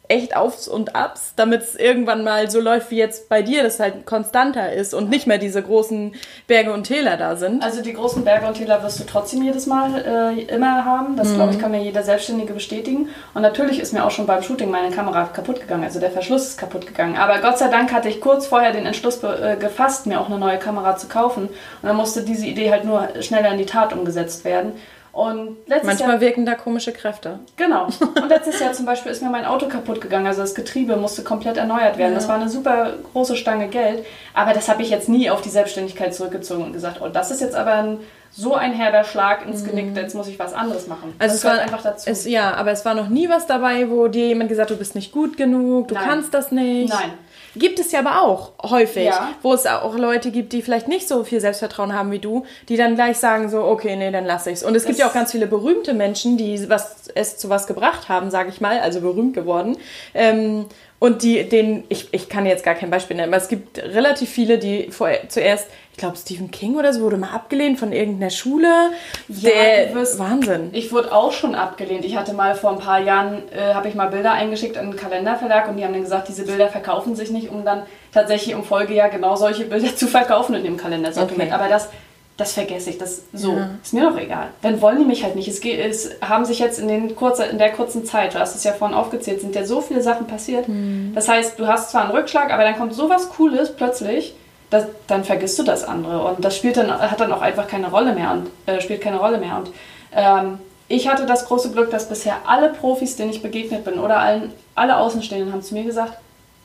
[0.07, 3.75] echt Aufs und Abs, damit es irgendwann mal so läuft wie jetzt bei dir, dass
[3.75, 6.15] es halt konstanter ist und nicht mehr diese großen
[6.47, 7.63] Berge und Täler da sind?
[7.63, 11.15] Also die großen Berge und Täler wirst du trotzdem jedes Mal äh, immer haben.
[11.17, 11.35] Das, mhm.
[11.35, 13.09] glaube ich, kann mir jeder Selbstständige bestätigen.
[13.33, 15.83] Und natürlich ist mir auch schon beim Shooting meine Kamera kaputt gegangen.
[15.83, 17.17] Also der Verschluss ist kaputt gegangen.
[17.17, 20.39] Aber Gott sei Dank hatte ich kurz vorher den Entschluss äh, gefasst, mir auch eine
[20.39, 21.47] neue Kamera zu kaufen.
[21.47, 24.73] Und dann musste diese Idee halt nur schneller in die Tat umgesetzt werden.
[25.17, 27.39] Und Manchmal Jahr, wirken da komische Kräfte.
[27.55, 27.85] Genau.
[28.01, 30.27] Und letztes Jahr zum Beispiel ist mir mein Auto kaputt gegangen.
[30.27, 32.11] Also das Getriebe musste komplett erneuert werden.
[32.11, 32.19] Ja.
[32.19, 34.05] Das war eine super große Stange Geld.
[34.35, 37.41] Aber das habe ich jetzt nie auf die Selbstständigkeit zurückgezogen und gesagt, oh, das ist
[37.41, 37.97] jetzt aber ein,
[38.31, 39.95] so ein herber Schlag ins Genick, mhm.
[39.95, 41.15] jetzt muss ich was anderes machen.
[41.17, 42.07] Also das es war einfach dazu.
[42.07, 44.79] Es, ja, aber es war noch nie was dabei, wo dir jemand gesagt hat, du
[44.79, 46.03] bist nicht gut genug, du Nein.
[46.07, 46.93] kannst das nicht.
[46.93, 47.13] Nein.
[47.55, 49.29] Gibt es ja aber auch häufig, ja.
[49.41, 52.77] wo es auch Leute gibt, die vielleicht nicht so viel Selbstvertrauen haben wie du, die
[52.77, 54.63] dann gleich sagen so, okay, nee, dann lasse ich's.
[54.63, 57.67] Und es das gibt ja auch ganz viele berühmte Menschen, die was es zu was
[57.67, 59.77] gebracht haben, sage ich mal, also berühmt geworden.
[60.13, 60.65] Ähm,
[60.99, 64.29] und die, den, ich, ich kann jetzt gar kein Beispiel nennen, aber es gibt relativ
[64.29, 68.29] viele, die vor, zuerst, ich glaube, Stephen King oder so wurde mal abgelehnt von irgendeiner
[68.29, 68.91] Schule.
[69.29, 70.69] Ja, der, wirst, Wahnsinn.
[70.73, 72.05] Ich wurde auch schon abgelehnt.
[72.05, 74.95] Ich hatte mal vor ein paar Jahren, äh, habe ich mal Bilder eingeschickt an einen
[74.95, 77.81] Kalenderverlag und die haben dann gesagt, diese Bilder verkaufen sich nicht, um dann
[78.13, 81.51] tatsächlich im Folgejahr genau solche Bilder zu verkaufen in dem Kalendersortiment.
[81.51, 81.59] Okay.
[81.59, 81.89] Aber das
[82.37, 83.53] das vergesse ich, das so.
[83.53, 83.71] Ja.
[83.81, 84.49] Ist mir doch egal.
[84.61, 85.47] Dann wollen die mich halt nicht.
[85.47, 88.63] Es, es haben sich jetzt in, den kurze, in der kurzen Zeit, du hast es
[88.63, 90.67] ja vorhin aufgezählt, sind ja so viele Sachen passiert.
[90.67, 91.13] Mhm.
[91.15, 94.35] Das heißt, du hast zwar einen Rückschlag, aber dann kommt sowas Cooles plötzlich,
[94.69, 96.23] das, dann vergisst du das andere.
[96.23, 99.17] Und das spielt dann, hat dann auch einfach keine Rolle mehr und äh, spielt keine
[99.17, 99.57] Rolle mehr.
[99.57, 99.71] Und
[100.13, 104.19] ähm, ich hatte das große Glück, dass bisher alle Profis, denen ich begegnet bin, oder
[104.19, 106.13] allen, alle Außenstehenden haben zu mir gesagt,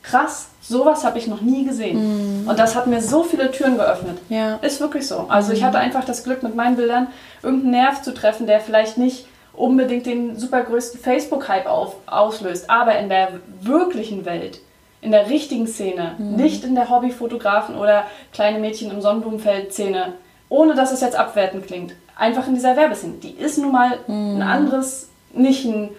[0.01, 2.43] krass, sowas habe ich noch nie gesehen.
[2.43, 2.49] Mm.
[2.49, 4.19] Und das hat mir so viele Türen geöffnet.
[4.29, 4.55] Ja.
[4.55, 5.25] Ist wirklich so.
[5.29, 5.55] Also mm.
[5.55, 7.07] ich hatte einfach das Glück, mit meinen Bildern
[7.41, 11.67] irgendeinen Nerv zu treffen, der vielleicht nicht unbedingt den supergrößten Facebook-Hype
[12.05, 13.29] auslöst, aber in der
[13.61, 14.59] wirklichen Welt,
[15.03, 16.35] in der richtigen Szene, mm.
[16.35, 20.13] nicht in der Hobbyfotografen oder kleine Mädchen im Sonnenblumenfeld-Szene,
[20.49, 21.93] ohne dass es jetzt abwertend klingt.
[22.15, 23.13] Einfach in dieser Werbeszene.
[23.15, 25.89] Die ist nun mal ein anderes, nicht ein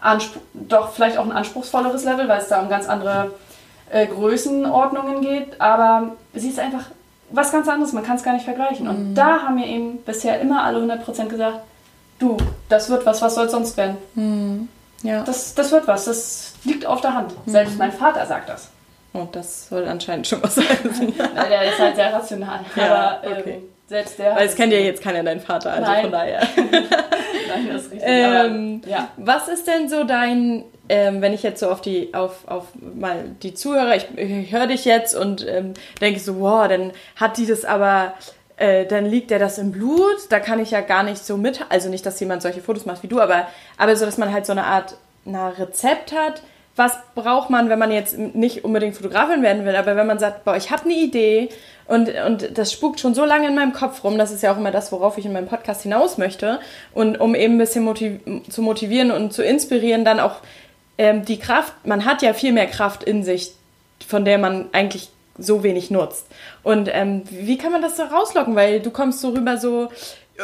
[0.00, 3.32] Anspruch, doch vielleicht auch ein anspruchsvolleres Level, weil es da um ganz andere
[3.90, 6.84] äh, Größenordnungen geht, aber sie ist einfach
[7.30, 8.84] was ganz anderes, man kann es gar nicht vergleichen.
[8.84, 8.90] Mhm.
[8.90, 11.60] Und da haben mir eben bisher immer alle 100% gesagt,
[12.18, 12.36] du,
[12.68, 13.96] das wird was, was soll sonst werden?
[14.14, 14.68] Mhm.
[15.02, 15.22] Ja.
[15.22, 17.32] Das, das wird was, das liegt auf der Hand.
[17.46, 17.50] Mhm.
[17.50, 18.70] Selbst mein Vater sagt das.
[19.12, 20.66] Und oh, das soll anscheinend schon was sein.
[21.18, 22.60] Der ist halt sehr rational.
[22.76, 26.02] Ja, aber ähm, selbst der Weil es kennt ja jetzt keiner deinen Vater, also Nein.
[26.02, 26.46] von daher.
[26.56, 28.02] Nein, das ist richtig.
[28.04, 29.08] Ähm, aber, ja.
[29.16, 33.24] Was ist denn so dein ähm, wenn ich jetzt so auf die, auf, auf mal
[33.42, 37.46] die Zuhörer, ich, ich höre dich jetzt und ähm, denke so, wow, dann hat die
[37.46, 38.14] das aber,
[38.56, 41.64] äh, dann liegt der das im Blut, da kann ich ja gar nicht so mit,
[41.68, 44.46] also nicht, dass jemand solche Fotos macht wie du, aber, aber so, dass man halt
[44.46, 46.42] so eine Art na, Rezept hat,
[46.78, 50.44] was braucht man, wenn man jetzt nicht unbedingt Fotografin werden will, aber wenn man sagt,
[50.44, 51.48] boah, ich habe eine Idee
[51.86, 54.56] und, und das spukt schon so lange in meinem Kopf rum, das ist ja auch
[54.56, 56.60] immer das, worauf ich in meinem Podcast hinaus möchte
[56.94, 60.36] und um eben ein bisschen motiv zu motivieren und zu inspirieren, dann auch
[60.98, 63.52] ähm, die Kraft, man hat ja viel mehr Kraft in sich,
[64.06, 66.26] von der man eigentlich so wenig nutzt.
[66.62, 68.56] Und ähm, wie kann man das so rauslocken?
[68.56, 69.88] Weil du kommst so rüber so,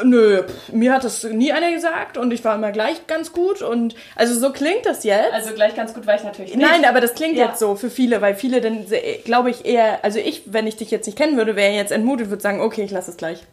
[0.03, 3.63] nö, pff, mir hat das nie einer gesagt und ich war immer gleich ganz gut
[3.63, 5.33] und also so klingt das jetzt.
[5.33, 6.67] Also gleich ganz gut war ich natürlich nicht.
[6.67, 7.47] Nein, aber das klingt ja.
[7.47, 8.87] jetzt so für viele, weil viele dann,
[9.25, 12.31] glaube ich, eher, also ich, wenn ich dich jetzt nicht kennen würde, wäre jetzt entmutet,
[12.31, 13.45] würde sagen, okay, ich lasse es gleich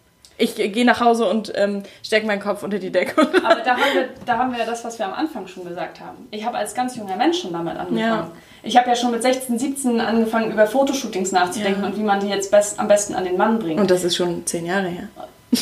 [0.42, 3.22] ich gehe nach Hause und ähm, stecke meinen Kopf unter die Decke.
[3.22, 6.28] Aber da haben, wir, da haben wir das, was wir am Anfang schon gesagt haben.
[6.32, 8.00] Ich habe als ganz junger Mensch schon damit angefangen.
[8.00, 8.32] Ja.
[8.64, 11.88] Ich habe ja schon mit 16, 17 angefangen, über Fotoshootings nachzudenken ja.
[11.88, 13.80] und wie man die jetzt best, am besten an den Mann bringt.
[13.80, 15.10] Und das ist schon zehn Jahre her.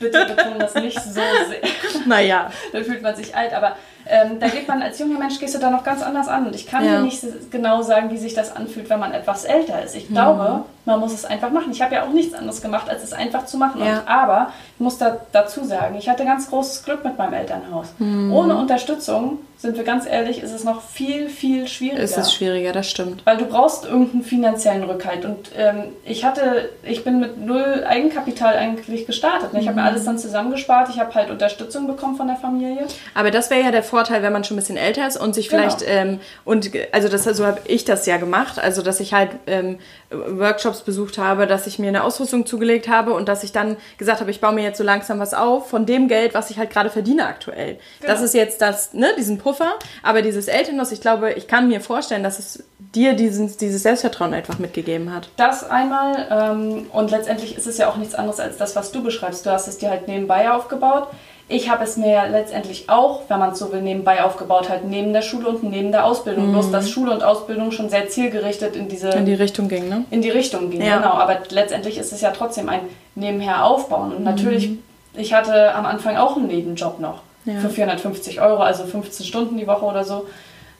[0.00, 1.60] Bitte betone das nicht so sehr.
[2.06, 2.50] Naja.
[2.72, 5.58] Dann fühlt man sich alt, aber ähm, da geht man als junger Mensch, gehst du
[5.58, 6.46] da noch ganz anders an.
[6.46, 6.96] Und ich kann ja.
[6.96, 9.94] dir nicht genau sagen, wie sich das anfühlt, wenn man etwas älter ist.
[9.94, 10.62] Ich glaube, mhm.
[10.90, 11.70] Man muss es einfach machen.
[11.70, 13.80] Ich habe ja auch nichts anderes gemacht, als es einfach zu machen.
[13.80, 14.00] Ja.
[14.00, 17.88] Und, aber ich muss da, dazu sagen, ich hatte ganz großes Glück mit meinem Elternhaus.
[17.98, 18.32] Mhm.
[18.32, 22.02] Ohne Unterstützung sind wir ganz ehrlich, ist es noch viel, viel schwieriger.
[22.02, 23.26] Es ist schwieriger, das stimmt.
[23.26, 25.26] Weil du brauchst irgendeinen finanziellen Rückhalt.
[25.26, 29.52] Und ähm, ich hatte, ich bin mit null Eigenkapital eigentlich gestartet.
[29.52, 29.60] Ne?
[29.60, 29.88] Ich habe mir mhm.
[29.88, 30.88] alles dann zusammengespart.
[30.88, 32.86] Ich habe halt Unterstützung bekommen von der Familie.
[33.12, 35.50] Aber das wäre ja der Vorteil, wenn man schon ein bisschen älter ist und sich
[35.50, 35.62] genau.
[35.64, 39.32] vielleicht, ähm, und also das, so habe ich das ja gemacht, also dass ich halt
[39.46, 39.78] ähm,
[40.10, 44.20] Workshops besucht habe, dass ich mir eine Ausrüstung zugelegt habe und dass ich dann gesagt
[44.20, 46.70] habe, ich baue mir jetzt so langsam was auf von dem Geld, was ich halt
[46.70, 47.78] gerade verdiene aktuell.
[48.00, 48.12] Genau.
[48.12, 51.80] Das ist jetzt das, ne, diesen Puffer, aber dieses Elternhaus, ich glaube, ich kann mir
[51.80, 55.28] vorstellen, dass es dir dieses, dieses Selbstvertrauen einfach mitgegeben hat.
[55.36, 59.02] Das einmal ähm, und letztendlich ist es ja auch nichts anderes als das, was du
[59.02, 59.46] beschreibst.
[59.46, 61.08] Du hast es dir halt nebenbei aufgebaut.
[61.50, 65.12] Ich habe es mir letztendlich auch, wenn man es so will, nebenbei aufgebaut, halt neben
[65.12, 66.48] der Schule und neben der Ausbildung.
[66.48, 66.52] Mhm.
[66.52, 69.10] Bloß, dass Schule und Ausbildung schon sehr zielgerichtet in diese...
[69.10, 70.04] In die Richtung ging, ne?
[70.10, 70.98] In die Richtung ging, ja.
[70.98, 71.14] genau.
[71.14, 72.82] Aber letztendlich ist es ja trotzdem ein
[73.16, 74.14] nebenher aufbauen.
[74.14, 74.82] Und natürlich, mhm.
[75.14, 77.58] ich hatte am Anfang auch einen Nebenjob noch ja.
[77.58, 80.26] für 450 Euro, also 15 Stunden die Woche oder so.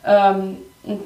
[0.07, 0.59] Ähm,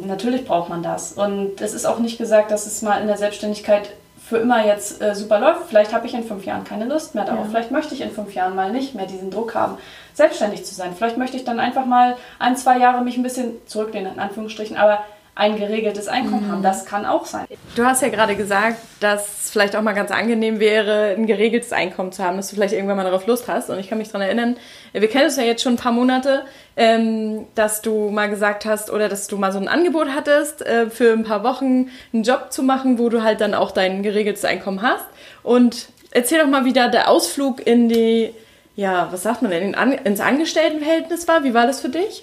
[0.07, 1.12] natürlich braucht man das.
[1.12, 3.91] Und es ist auch nicht gesagt, dass es mal in der Selbstständigkeit
[4.27, 5.66] für immer jetzt äh, super läuft.
[5.68, 7.45] Vielleicht habe ich in fünf Jahren keine Lust mehr darauf.
[7.45, 7.51] Ja.
[7.51, 9.77] Vielleicht möchte ich in fünf Jahren mal nicht mehr diesen Druck haben,
[10.14, 10.95] selbstständig zu sein.
[10.97, 14.79] Vielleicht möchte ich dann einfach mal ein, zwei Jahre mich ein bisschen zurücklehnen, in Anführungsstrichen,
[14.79, 15.05] aber
[15.37, 16.53] ein geregeltes Einkommen mhm.
[16.53, 16.62] haben.
[16.62, 17.47] Das kann auch sein.
[17.74, 21.72] Du hast ja gerade gesagt, dass es vielleicht auch mal ganz angenehm wäre, ein geregeltes
[21.72, 23.68] Einkommen zu haben, dass du vielleicht irgendwann mal darauf Lust hast.
[23.68, 24.57] Und ich kann mich daran erinnern,
[24.93, 26.45] wir kennen es ja jetzt schon ein paar Monate,
[26.76, 30.89] ähm, dass du mal gesagt hast oder dass du mal so ein Angebot hattest, äh,
[30.89, 34.45] für ein paar Wochen einen Job zu machen, wo du halt dann auch dein geregeltes
[34.45, 35.05] Einkommen hast.
[35.43, 38.32] Und erzähl doch mal, wie da der Ausflug in die,
[38.76, 39.74] ja, was sagt man denn,
[40.05, 41.43] ins Angestelltenverhältnis war.
[41.43, 42.22] Wie war das für dich?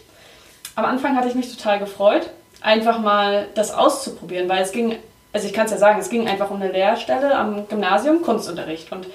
[0.75, 2.29] Am Anfang hatte ich mich total gefreut
[2.61, 4.97] einfach mal das auszuprobieren, weil es ging,
[5.33, 8.91] also ich kann es ja sagen, es ging einfach um eine Lehrstelle am Gymnasium, Kunstunterricht.
[8.91, 9.07] Und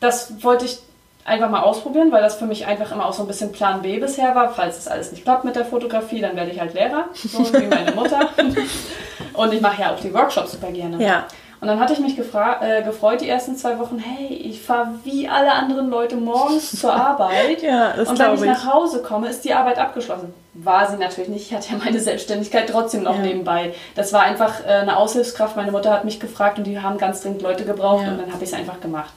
[0.00, 0.78] das wollte ich
[1.24, 3.98] einfach mal ausprobieren, weil das für mich einfach immer auch so ein bisschen Plan B
[3.98, 4.54] bisher war.
[4.54, 7.66] Falls es alles nicht klappt mit der Fotografie, dann werde ich halt Lehrer, so wie
[7.66, 8.30] meine Mutter.
[9.34, 11.02] Und ich mache ja auch die Workshops super gerne.
[11.04, 11.26] Ja.
[11.60, 15.28] Und dann hatte ich mich äh, gefreut die ersten zwei Wochen, hey, ich fahre wie
[15.28, 17.62] alle anderen Leute morgens zur Arbeit.
[17.62, 20.32] ja, das und wenn ich, ich nach Hause komme, ist die Arbeit abgeschlossen.
[20.54, 21.50] War sie natürlich nicht.
[21.50, 23.22] Ich hatte ja meine Selbstständigkeit trotzdem noch ja.
[23.22, 23.74] nebenbei.
[23.96, 25.56] Das war einfach äh, eine Aushilfskraft.
[25.56, 28.12] Meine Mutter hat mich gefragt und die haben ganz dringend Leute gebraucht ja.
[28.12, 29.12] und dann habe ich es einfach gemacht.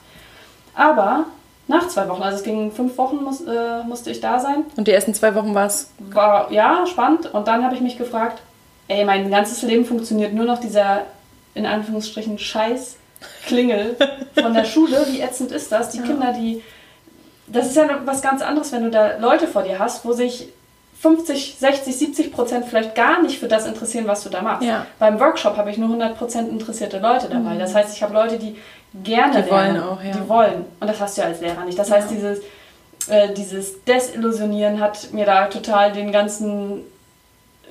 [0.74, 1.26] Aber
[1.68, 4.64] nach zwei Wochen, also es ging fünf Wochen, muss, äh, musste ich da sein.
[4.76, 5.92] Und die ersten zwei Wochen war es?
[5.98, 7.32] War, ja, spannend.
[7.32, 8.42] Und dann habe ich mich gefragt,
[8.88, 11.02] ey, mein ganzes Leben funktioniert nur noch dieser
[11.54, 12.96] in Anführungsstrichen Scheiß
[13.46, 13.96] Klingel
[14.40, 15.06] von der Schule.
[15.08, 15.90] Wie ätzend ist das?
[15.90, 16.04] Die ja.
[16.04, 16.62] Kinder, die.
[17.46, 20.48] Das ist ja was ganz anderes, wenn du da Leute vor dir hast, wo sich
[21.00, 24.66] 50, 60, 70 Prozent vielleicht gar nicht für das interessieren, was du da machst.
[24.66, 24.86] Ja.
[24.98, 27.54] Beim Workshop habe ich nur 100 Prozent interessierte Leute dabei.
[27.54, 27.58] Mhm.
[27.58, 28.56] Das heißt, ich habe Leute, die
[29.02, 29.74] gerne die lernen.
[29.74, 30.12] Wollen auch, ja.
[30.12, 30.64] Die wollen.
[30.78, 31.78] Und das hast du ja als Lehrer nicht.
[31.78, 32.38] Das heißt, dieses,
[33.08, 36.84] äh, dieses Desillusionieren hat mir da total den ganzen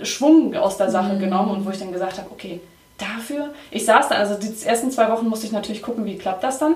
[0.03, 1.19] Schwung aus der Sache mhm.
[1.19, 2.59] genommen und wo ich dann gesagt habe, okay,
[3.01, 6.43] dafür, ich saß da, also die ersten zwei Wochen musste ich natürlich gucken, wie klappt
[6.43, 6.75] das dann.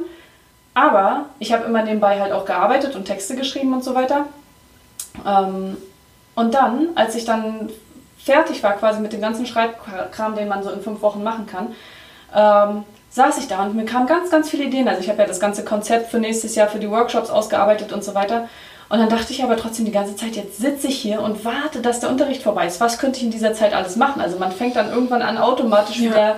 [0.73, 4.26] Aber ich habe immer nebenbei halt auch gearbeitet und Texte geschrieben und so weiter.
[5.26, 5.78] Ähm,
[6.36, 7.69] und dann, als ich dann
[8.17, 11.76] fertig war quasi mit dem ganzen Schreibkram, den man so in fünf Wochen machen kann,
[12.36, 14.89] ähm, saß ich da und mir kamen ganz, ganz viele Ideen.
[14.89, 18.03] Also ich habe ja das ganze Konzept für nächstes Jahr für die Workshops ausgearbeitet und
[18.03, 18.49] so weiter.
[18.88, 21.82] Und dann dachte ich aber trotzdem die ganze Zeit, jetzt sitze ich hier und warte,
[21.82, 22.80] dass der Unterricht vorbei ist.
[22.80, 24.22] Was könnte ich in dieser Zeit alles machen?
[24.22, 26.12] Also man fängt dann irgendwann an, automatisch ja.
[26.12, 26.36] wieder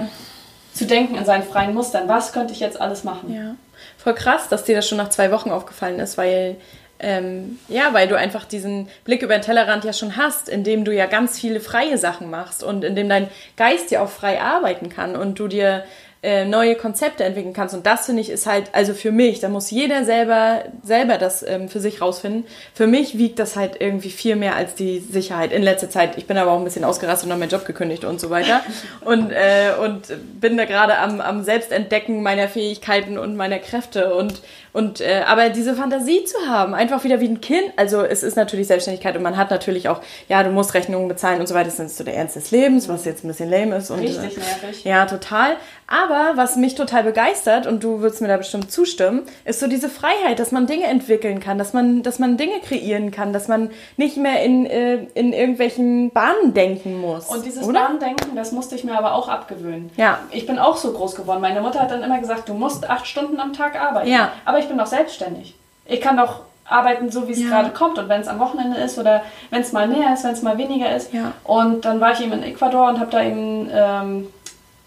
[0.73, 2.07] zu denken in seinen freien Mustern.
[2.07, 3.33] Was könnte ich jetzt alles machen?
[3.33, 3.55] Ja.
[3.97, 6.55] Voll krass, dass dir das schon nach zwei Wochen aufgefallen ist, weil
[6.99, 10.93] ähm, ja, weil du einfach diesen Blick über den Tellerrand ja schon hast, indem du
[10.93, 15.15] ja ganz viele freie Sachen machst und indem dein Geist ja auch frei arbeiten kann
[15.15, 15.83] und du dir
[16.27, 17.73] äh, neue Konzepte entwickeln kannst.
[17.73, 21.41] Und das finde ich ist halt, also für mich, da muss jeder selber, selber das
[21.41, 22.43] ähm, für sich rausfinden.
[22.73, 26.17] Für mich wiegt das halt irgendwie viel mehr als die Sicherheit in letzter Zeit.
[26.17, 28.59] Ich bin aber auch ein bisschen ausgerastet und habe meinen Job gekündigt und so weiter.
[29.05, 30.07] Und, äh, und
[30.41, 34.41] bin da gerade am, am Selbstentdecken meiner Fähigkeiten und meiner Kräfte und
[34.77, 38.37] und äh, aber diese Fantasie zu haben, einfach wieder wie ein Kind, also es ist
[38.37, 41.65] natürlich Selbstständigkeit und man hat natürlich auch, ja, du musst Rechnungen bezahlen und so weiter,
[41.65, 43.89] das ist so der Ernst des Lebens, was jetzt ein bisschen lame ist.
[43.89, 44.83] Und, Richtig nervig.
[44.83, 45.55] Ja, total.
[45.87, 49.87] Aber was mich total begeistert, und du würdest mir da bestimmt zustimmen, ist so diese
[49.87, 53.71] Freiheit, dass man Dinge entwickeln kann, dass man, dass man Dinge kreieren kann, dass man
[53.95, 57.27] nicht mehr in, äh, in irgendwelchen Bahnen denken muss.
[57.27, 57.79] Und dieses oder?
[57.79, 59.89] Bahndenken, das musste ich mir aber auch abgewöhnen.
[59.95, 60.19] Ja.
[60.31, 61.39] Ich bin auch so groß geworden.
[61.39, 64.09] Meine Mutter hat dann immer gesagt, du musst acht Stunden am Tag arbeiten.
[64.09, 64.33] Ja.
[64.43, 65.55] Aber ich ich bin doch selbstständig.
[65.85, 67.47] Ich kann doch arbeiten, so wie es ja.
[67.47, 67.97] gerade kommt.
[67.97, 70.57] Und wenn es am Wochenende ist oder wenn es mal mehr ist, wenn es mal
[70.57, 71.13] weniger ist.
[71.13, 71.31] Ja.
[71.43, 74.27] Und dann war ich eben in Ecuador und habe da eben ähm,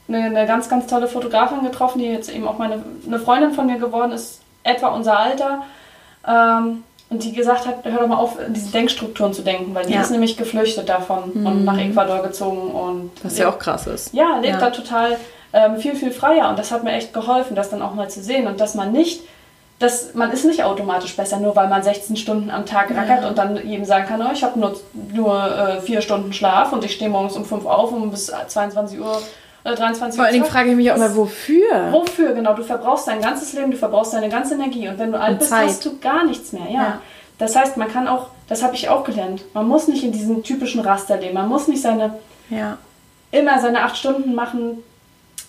[0.09, 3.67] eine, eine, ganz, ganz tolle Fotografin getroffen, die jetzt eben auch meine, eine Freundin von
[3.67, 5.63] mir geworden ist, etwa unser Alter.
[6.27, 9.87] Ähm, und die gesagt hat, hör doch mal auf, in diese Denkstrukturen zu denken, weil
[9.87, 10.01] die ja.
[10.01, 11.47] ist nämlich geflüchtet davon mhm.
[11.47, 12.71] und nach Ecuador gezogen.
[12.71, 14.13] und Was ja auch krass ist.
[14.13, 15.17] Ja, lebt da total
[15.53, 16.49] ähm, viel, viel freier.
[16.51, 18.47] Und das hat mir echt geholfen, das dann auch mal zu sehen.
[18.47, 19.23] Und dass man nicht
[19.81, 23.29] dass man ist nicht automatisch besser, nur weil man 16 Stunden am Tag rackert ja.
[23.29, 24.79] und dann jedem sagen kann, oh, ich habe nur,
[25.13, 29.01] nur äh, vier Stunden Schlaf und ich stehe morgens um 5 auf und bis 22
[29.01, 29.21] Uhr
[29.65, 31.93] oder 23 Vor allen Dingen frage ich mich auch immer, wofür?
[31.93, 32.53] Wofür, genau.
[32.53, 35.53] Du verbrauchst dein ganzes Leben, du verbrauchst deine ganze Energie und wenn du alt bist,
[35.53, 36.67] hast du gar nichts mehr.
[36.69, 36.83] Ja.
[36.83, 37.01] ja.
[37.39, 40.43] Das heißt, man kann auch, das habe ich auch gelernt, man muss nicht in diesem
[40.43, 42.19] typischen Raster leben, man muss nicht seine,
[42.51, 42.77] ja.
[43.31, 44.83] immer seine acht Stunden machen,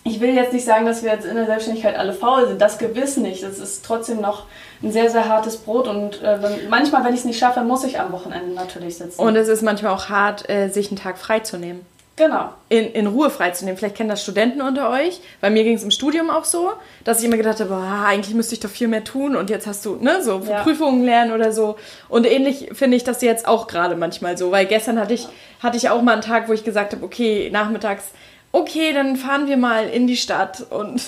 [0.04, 2.62] ich will jetzt nicht sagen, dass wir jetzt in der Selbstständigkeit alle faul sind.
[2.62, 3.44] Das gewiss nicht.
[3.44, 4.46] Das ist trotzdem noch
[4.82, 5.88] ein sehr, sehr hartes Brot.
[5.88, 6.40] Und äh,
[6.70, 9.22] manchmal, wenn ich es nicht schaffe, muss ich am Wochenende natürlich sitzen.
[9.22, 11.86] Und es ist manchmal auch hart, äh, sich einen Tag freizunehmen.
[12.18, 12.50] Genau.
[12.70, 13.78] In, in Ruhe freizunehmen.
[13.78, 15.22] Vielleicht kennen das Studenten unter euch.
[15.40, 16.72] Bei mir ging es im Studium auch so,
[17.04, 19.66] dass ich immer gedacht habe, boah, eigentlich müsste ich doch viel mehr tun und jetzt
[19.66, 20.62] hast du, ne, so ja.
[20.62, 21.78] Prüfungen lernen oder so.
[22.10, 25.28] Und ähnlich finde ich das jetzt auch gerade manchmal so, weil gestern hatte ich,
[25.62, 28.12] hatte ich auch mal einen Tag, wo ich gesagt habe, okay, nachmittags
[28.52, 31.02] okay, dann fahren wir mal in die Stadt und,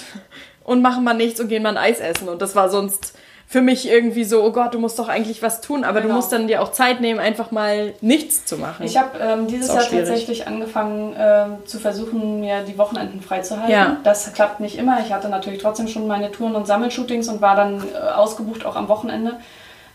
[0.64, 2.30] und machen mal nichts und gehen mal ein Eis essen.
[2.30, 3.14] Und das war sonst
[3.54, 6.14] für mich irgendwie so, oh Gott, du musst doch eigentlich was tun, aber genau.
[6.14, 8.84] du musst dann dir auch Zeit nehmen, einfach mal nichts zu machen.
[8.84, 10.08] Ich habe ähm, dieses Jahr schwierig.
[10.08, 13.72] tatsächlich angefangen ähm, zu versuchen, mir die Wochenenden freizuhalten.
[13.72, 13.98] Ja.
[14.04, 15.02] Das klappt nicht immer.
[15.06, 18.76] Ich hatte natürlich trotzdem schon meine Touren und Sammelshootings und war dann äh, ausgebucht auch
[18.76, 19.38] am Wochenende.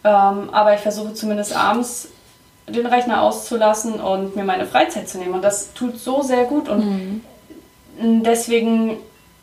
[0.05, 2.11] Ähm, aber ich versuche zumindest abends
[2.69, 5.35] den Rechner auszulassen und mir meine Freizeit zu nehmen.
[5.35, 6.69] Und das tut so sehr gut.
[6.69, 7.21] Und mhm
[8.01, 8.97] deswegen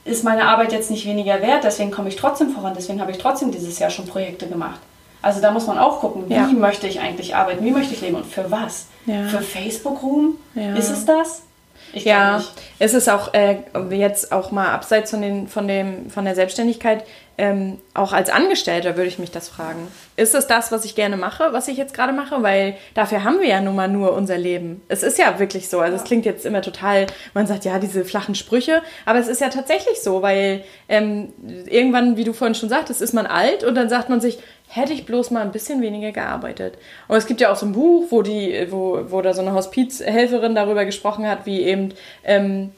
[0.05, 3.17] ist meine Arbeit jetzt nicht weniger wert, deswegen komme ich trotzdem voran, deswegen habe ich
[3.17, 4.79] trotzdem dieses Jahr schon Projekte gemacht.
[5.21, 6.45] Also da muss man auch gucken, wie ja.
[6.45, 8.85] möchte ich eigentlich arbeiten, wie möchte ich leben und für was?
[9.07, 9.23] Ja.
[9.27, 10.37] Für Facebook-Ruhm?
[10.53, 10.75] Ja.
[10.75, 11.41] Ist es das?
[11.95, 12.51] Ich ja, nicht.
[12.79, 13.57] es ist auch äh,
[13.89, 17.03] jetzt auch mal abseits von, den, von, dem, von der Selbstständigkeit,
[17.37, 19.89] ähm, auch als Angestellter würde ich mich das fragen.
[20.15, 22.43] Ist es das, was ich gerne mache, was ich jetzt gerade mache?
[22.43, 24.81] Weil dafür haben wir ja nun mal nur unser Leben.
[24.87, 25.81] Es ist ja wirklich so.
[25.81, 26.01] Also ja.
[26.01, 29.49] es klingt jetzt immer total, man sagt ja diese flachen Sprüche, aber es ist ja
[29.49, 31.33] tatsächlich so, weil ähm,
[31.65, 34.93] irgendwann, wie du vorhin schon sagtest, ist man alt und dann sagt man sich, hätte
[34.93, 36.77] ich bloß mal ein bisschen weniger gearbeitet.
[37.07, 39.53] Und es gibt ja auch so ein Buch, wo die, wo, wo da so eine
[39.53, 41.93] Hospizhelferin darüber gesprochen hat, wie eben
[42.23, 42.71] ähm,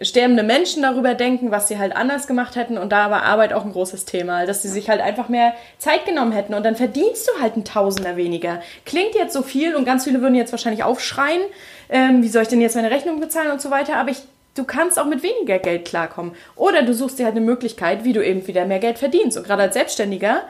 [0.00, 2.76] sterbende Menschen darüber denken, was sie halt anders gemacht hätten.
[2.76, 6.04] Und da war Arbeit auch ein großes Thema, dass sie sich halt einfach mehr Zeit
[6.04, 6.54] genommen hätten.
[6.54, 8.60] Und dann verdienst du halt ein Tausender weniger.
[8.84, 11.42] Klingt jetzt so viel und ganz viele würden jetzt wahrscheinlich aufschreien,
[11.88, 13.96] ähm, wie soll ich denn jetzt meine Rechnung bezahlen und so weiter.
[13.96, 14.22] Aber ich
[14.54, 16.32] du kannst auch mit weniger Geld klarkommen.
[16.56, 19.36] Oder du suchst dir halt eine Möglichkeit, wie du eben wieder mehr Geld verdienst.
[19.36, 20.42] Und gerade als Selbstständiger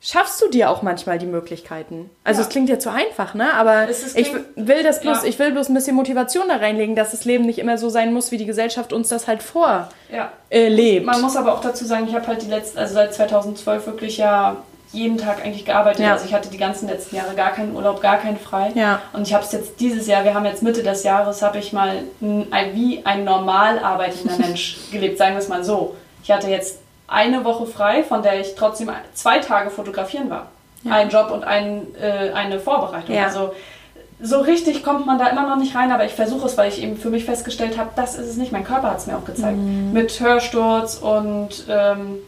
[0.00, 2.10] schaffst du dir auch manchmal die Möglichkeiten.
[2.24, 2.46] Also ja.
[2.46, 3.52] es klingt ja zu einfach, ne?
[3.54, 5.28] Aber ich will das bloß, ja.
[5.28, 8.12] ich will bloß ein bisschen Motivation da reinlegen, dass das Leben nicht immer so sein
[8.12, 9.88] muss, wie die Gesellschaft uns das halt vorlebt.
[10.12, 10.32] Ja.
[10.50, 13.86] Äh, Man muss aber auch dazu sagen, ich habe halt die letzten, also seit 2012
[13.86, 14.56] wirklich ja
[14.92, 16.04] jeden Tag eigentlich gearbeitet.
[16.04, 16.12] Ja.
[16.12, 18.72] Also ich hatte die ganzen letzten Jahre gar keinen Urlaub, gar keinen frei.
[18.74, 19.02] Ja.
[19.12, 21.72] Und ich habe es jetzt dieses Jahr, wir haben jetzt Mitte des Jahres, habe ich
[21.72, 25.96] mal ein, wie ein normal arbeitender Mensch gelebt, sagen wir es mal so.
[26.22, 26.78] Ich hatte jetzt
[27.08, 30.48] eine Woche frei, von der ich trotzdem zwei Tage fotografieren war.
[30.84, 30.92] Ja.
[30.92, 33.14] Ein Job und ein, äh, eine Vorbereitung.
[33.14, 33.24] Ja.
[33.24, 33.52] Also
[34.20, 36.82] so richtig kommt man da immer noch nicht rein, aber ich versuche es, weil ich
[36.82, 38.52] eben für mich festgestellt habe, das ist es nicht.
[38.52, 39.56] Mein Körper hat es mir auch gezeigt.
[39.56, 39.92] Mhm.
[39.92, 42.18] Mit Hörsturz und ähm,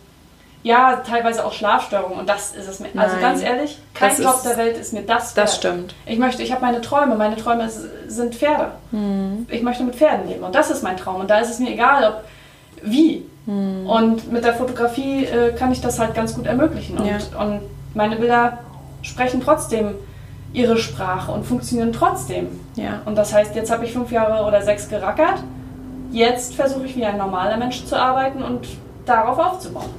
[0.63, 2.89] ja, teilweise auch Schlafstörungen und das ist es mir.
[2.89, 3.09] Also Nein.
[3.09, 5.47] Also ganz ehrlich, kein das Job ist, der Welt ist mir das wert.
[5.47, 5.95] Das stimmt.
[6.07, 7.17] Ich möchte, ich habe meine Träume.
[7.17, 7.69] Meine Träume
[8.07, 8.73] sind Pferde.
[8.91, 9.47] Mhm.
[9.51, 11.21] Ich möchte mit Pferden leben und das ist mein Traum.
[11.21, 12.25] Und da ist es mir egal, ob
[12.83, 13.27] wie.
[13.51, 13.85] Hm.
[13.87, 16.97] Und mit der Fotografie äh, kann ich das halt ganz gut ermöglichen.
[16.99, 17.17] Und, ja.
[17.41, 17.61] und
[17.95, 18.59] meine Bilder
[19.03, 19.95] sprechen trotzdem
[20.53, 22.49] ihre Sprache und funktionieren trotzdem.
[22.77, 23.03] Ja.
[23.05, 25.43] Und das heißt, jetzt habe ich fünf Jahre oder sechs gerackert.
[26.13, 28.69] Jetzt versuche ich wie ein normaler Mensch zu arbeiten und
[29.05, 29.91] darauf aufzubauen.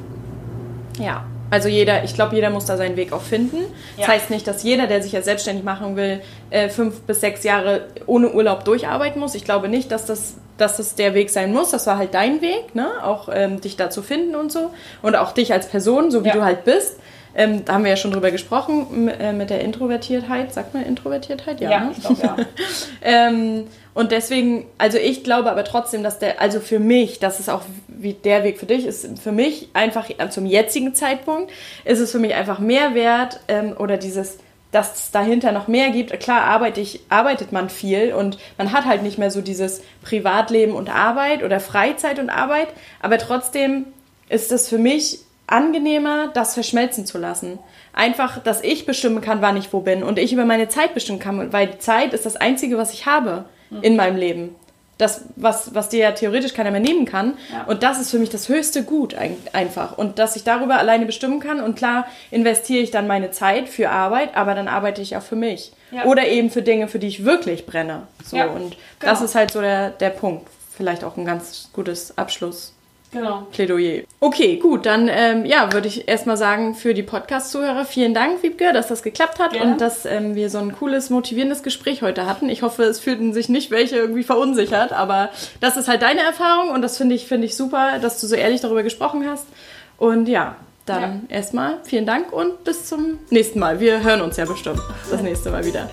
[0.97, 1.24] Ja.
[1.52, 3.58] Also jeder, ich glaube, jeder muss da seinen Weg auch finden.
[3.58, 3.66] Ja.
[3.97, 7.43] Das heißt nicht, dass jeder, der sich jetzt selbstständig machen will, äh, fünf bis sechs
[7.43, 9.36] Jahre ohne Urlaub durcharbeiten muss.
[9.36, 11.72] Ich glaube nicht, dass das, dass das der Weg sein muss.
[11.72, 12.88] Das war halt dein Weg, ne?
[13.04, 14.72] Auch ähm, dich da zu finden und so.
[15.02, 16.36] Und auch dich als Person, so wie ja.
[16.36, 16.97] du halt bist.
[17.36, 20.54] Ähm, da haben wir ja schon drüber gesprochen, äh, mit der Introvertiertheit.
[20.54, 21.62] Sagt man Introvertiertheit?
[21.62, 21.91] Ja, ja ne?
[21.95, 22.36] ich glaube, ja.
[23.02, 27.49] ähm, und deswegen, also ich glaube aber trotzdem, dass der, also für mich, das ist
[27.49, 31.51] auch wie der Weg für dich, ist für mich einfach zum jetzigen Zeitpunkt,
[31.83, 34.37] ist es für mich einfach mehr wert ähm, oder dieses,
[34.71, 36.17] dass es dahinter noch mehr gibt.
[36.21, 40.73] Klar arbeite ich, arbeitet man viel und man hat halt nicht mehr so dieses Privatleben
[40.73, 42.69] und Arbeit oder Freizeit und Arbeit,
[43.01, 43.87] aber trotzdem
[44.29, 47.59] ist es für mich angenehmer, das verschmelzen zu lassen.
[47.91, 51.19] Einfach, dass ich bestimmen kann, wann ich wo bin und ich über meine Zeit bestimmen
[51.19, 53.43] kann, weil Zeit ist das Einzige, was ich habe
[53.82, 54.55] in meinem Leben.
[54.97, 57.34] Das, was, was dir ja theoretisch keiner mehr nehmen kann.
[57.51, 57.63] Ja.
[57.63, 59.15] Und das ist für mich das höchste Gut
[59.53, 59.97] einfach.
[59.97, 61.59] Und dass ich darüber alleine bestimmen kann.
[61.59, 65.36] Und klar investiere ich dann meine Zeit für Arbeit, aber dann arbeite ich auch für
[65.36, 65.72] mich.
[65.91, 66.05] Ja.
[66.05, 68.03] Oder eben für Dinge, für die ich wirklich brenne.
[68.24, 69.11] So, ja, und genau.
[69.11, 70.47] das ist halt so der, der Punkt.
[70.69, 72.74] Vielleicht auch ein ganz gutes Abschluss.
[73.12, 73.45] Genau.
[73.51, 74.03] Plädoyer.
[74.22, 78.72] Okay, gut, dann ähm, ja, würde ich erstmal sagen, für die Podcast-Zuhörer vielen Dank, Wiebke,
[78.72, 79.74] dass das geklappt hat Gerne.
[79.74, 82.47] und dass ähm, wir so ein cooles, motivierendes Gespräch heute hatten.
[82.47, 86.70] Ich hoffe, es fühlten sich nicht welche irgendwie verunsichert, aber das ist halt deine Erfahrung
[86.70, 89.47] und das finde ich, finde ich super, dass du so ehrlich darüber gesprochen hast.
[89.97, 90.55] Und ja,
[90.86, 91.36] dann ja.
[91.36, 93.80] erstmal vielen Dank und bis zum nächsten Mal.
[93.80, 95.89] Wir hören uns ja bestimmt das nächste Mal wieder.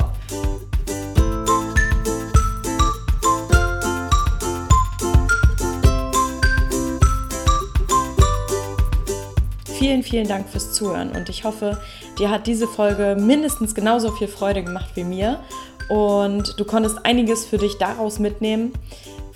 [9.89, 11.81] Vielen, vielen Dank fürs Zuhören und ich hoffe,
[12.19, 15.41] dir hat diese Folge mindestens genauso viel Freude gemacht wie mir
[15.89, 18.73] und du konntest einiges für dich daraus mitnehmen.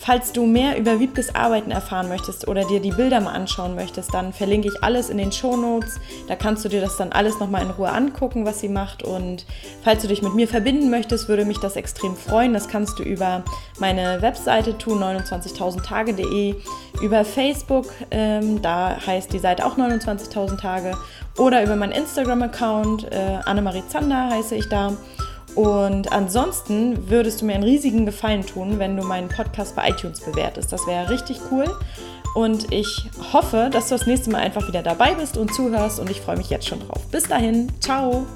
[0.05, 4.13] Falls du mehr über Wiebkes Arbeiten erfahren möchtest oder dir die Bilder mal anschauen möchtest,
[4.13, 6.01] dann verlinke ich alles in den Show Notes.
[6.27, 9.05] Da kannst du dir das dann alles nochmal in Ruhe angucken, was sie macht.
[9.05, 9.47] Und
[9.85, 12.53] falls du dich mit mir verbinden möchtest, würde mich das extrem freuen.
[12.53, 13.45] Das kannst du über
[13.79, 16.57] meine Webseite tu29000tage.de,
[17.01, 20.97] über Facebook, ähm, da heißt die Seite auch 29.000 Tage,
[21.39, 24.97] oder über meinen Instagram-Account, äh, Annemarie Zander heiße ich da.
[25.55, 30.21] Und ansonsten würdest du mir einen riesigen Gefallen tun, wenn du meinen Podcast bei iTunes
[30.21, 30.73] bewertest.
[30.73, 31.67] Das wäre richtig cool.
[32.35, 36.01] Und ich hoffe, dass du das nächste Mal einfach wieder dabei bist und zuhörst.
[36.01, 37.07] Und ich freue mich jetzt schon drauf.
[37.11, 38.27] Bis dahin, ciao.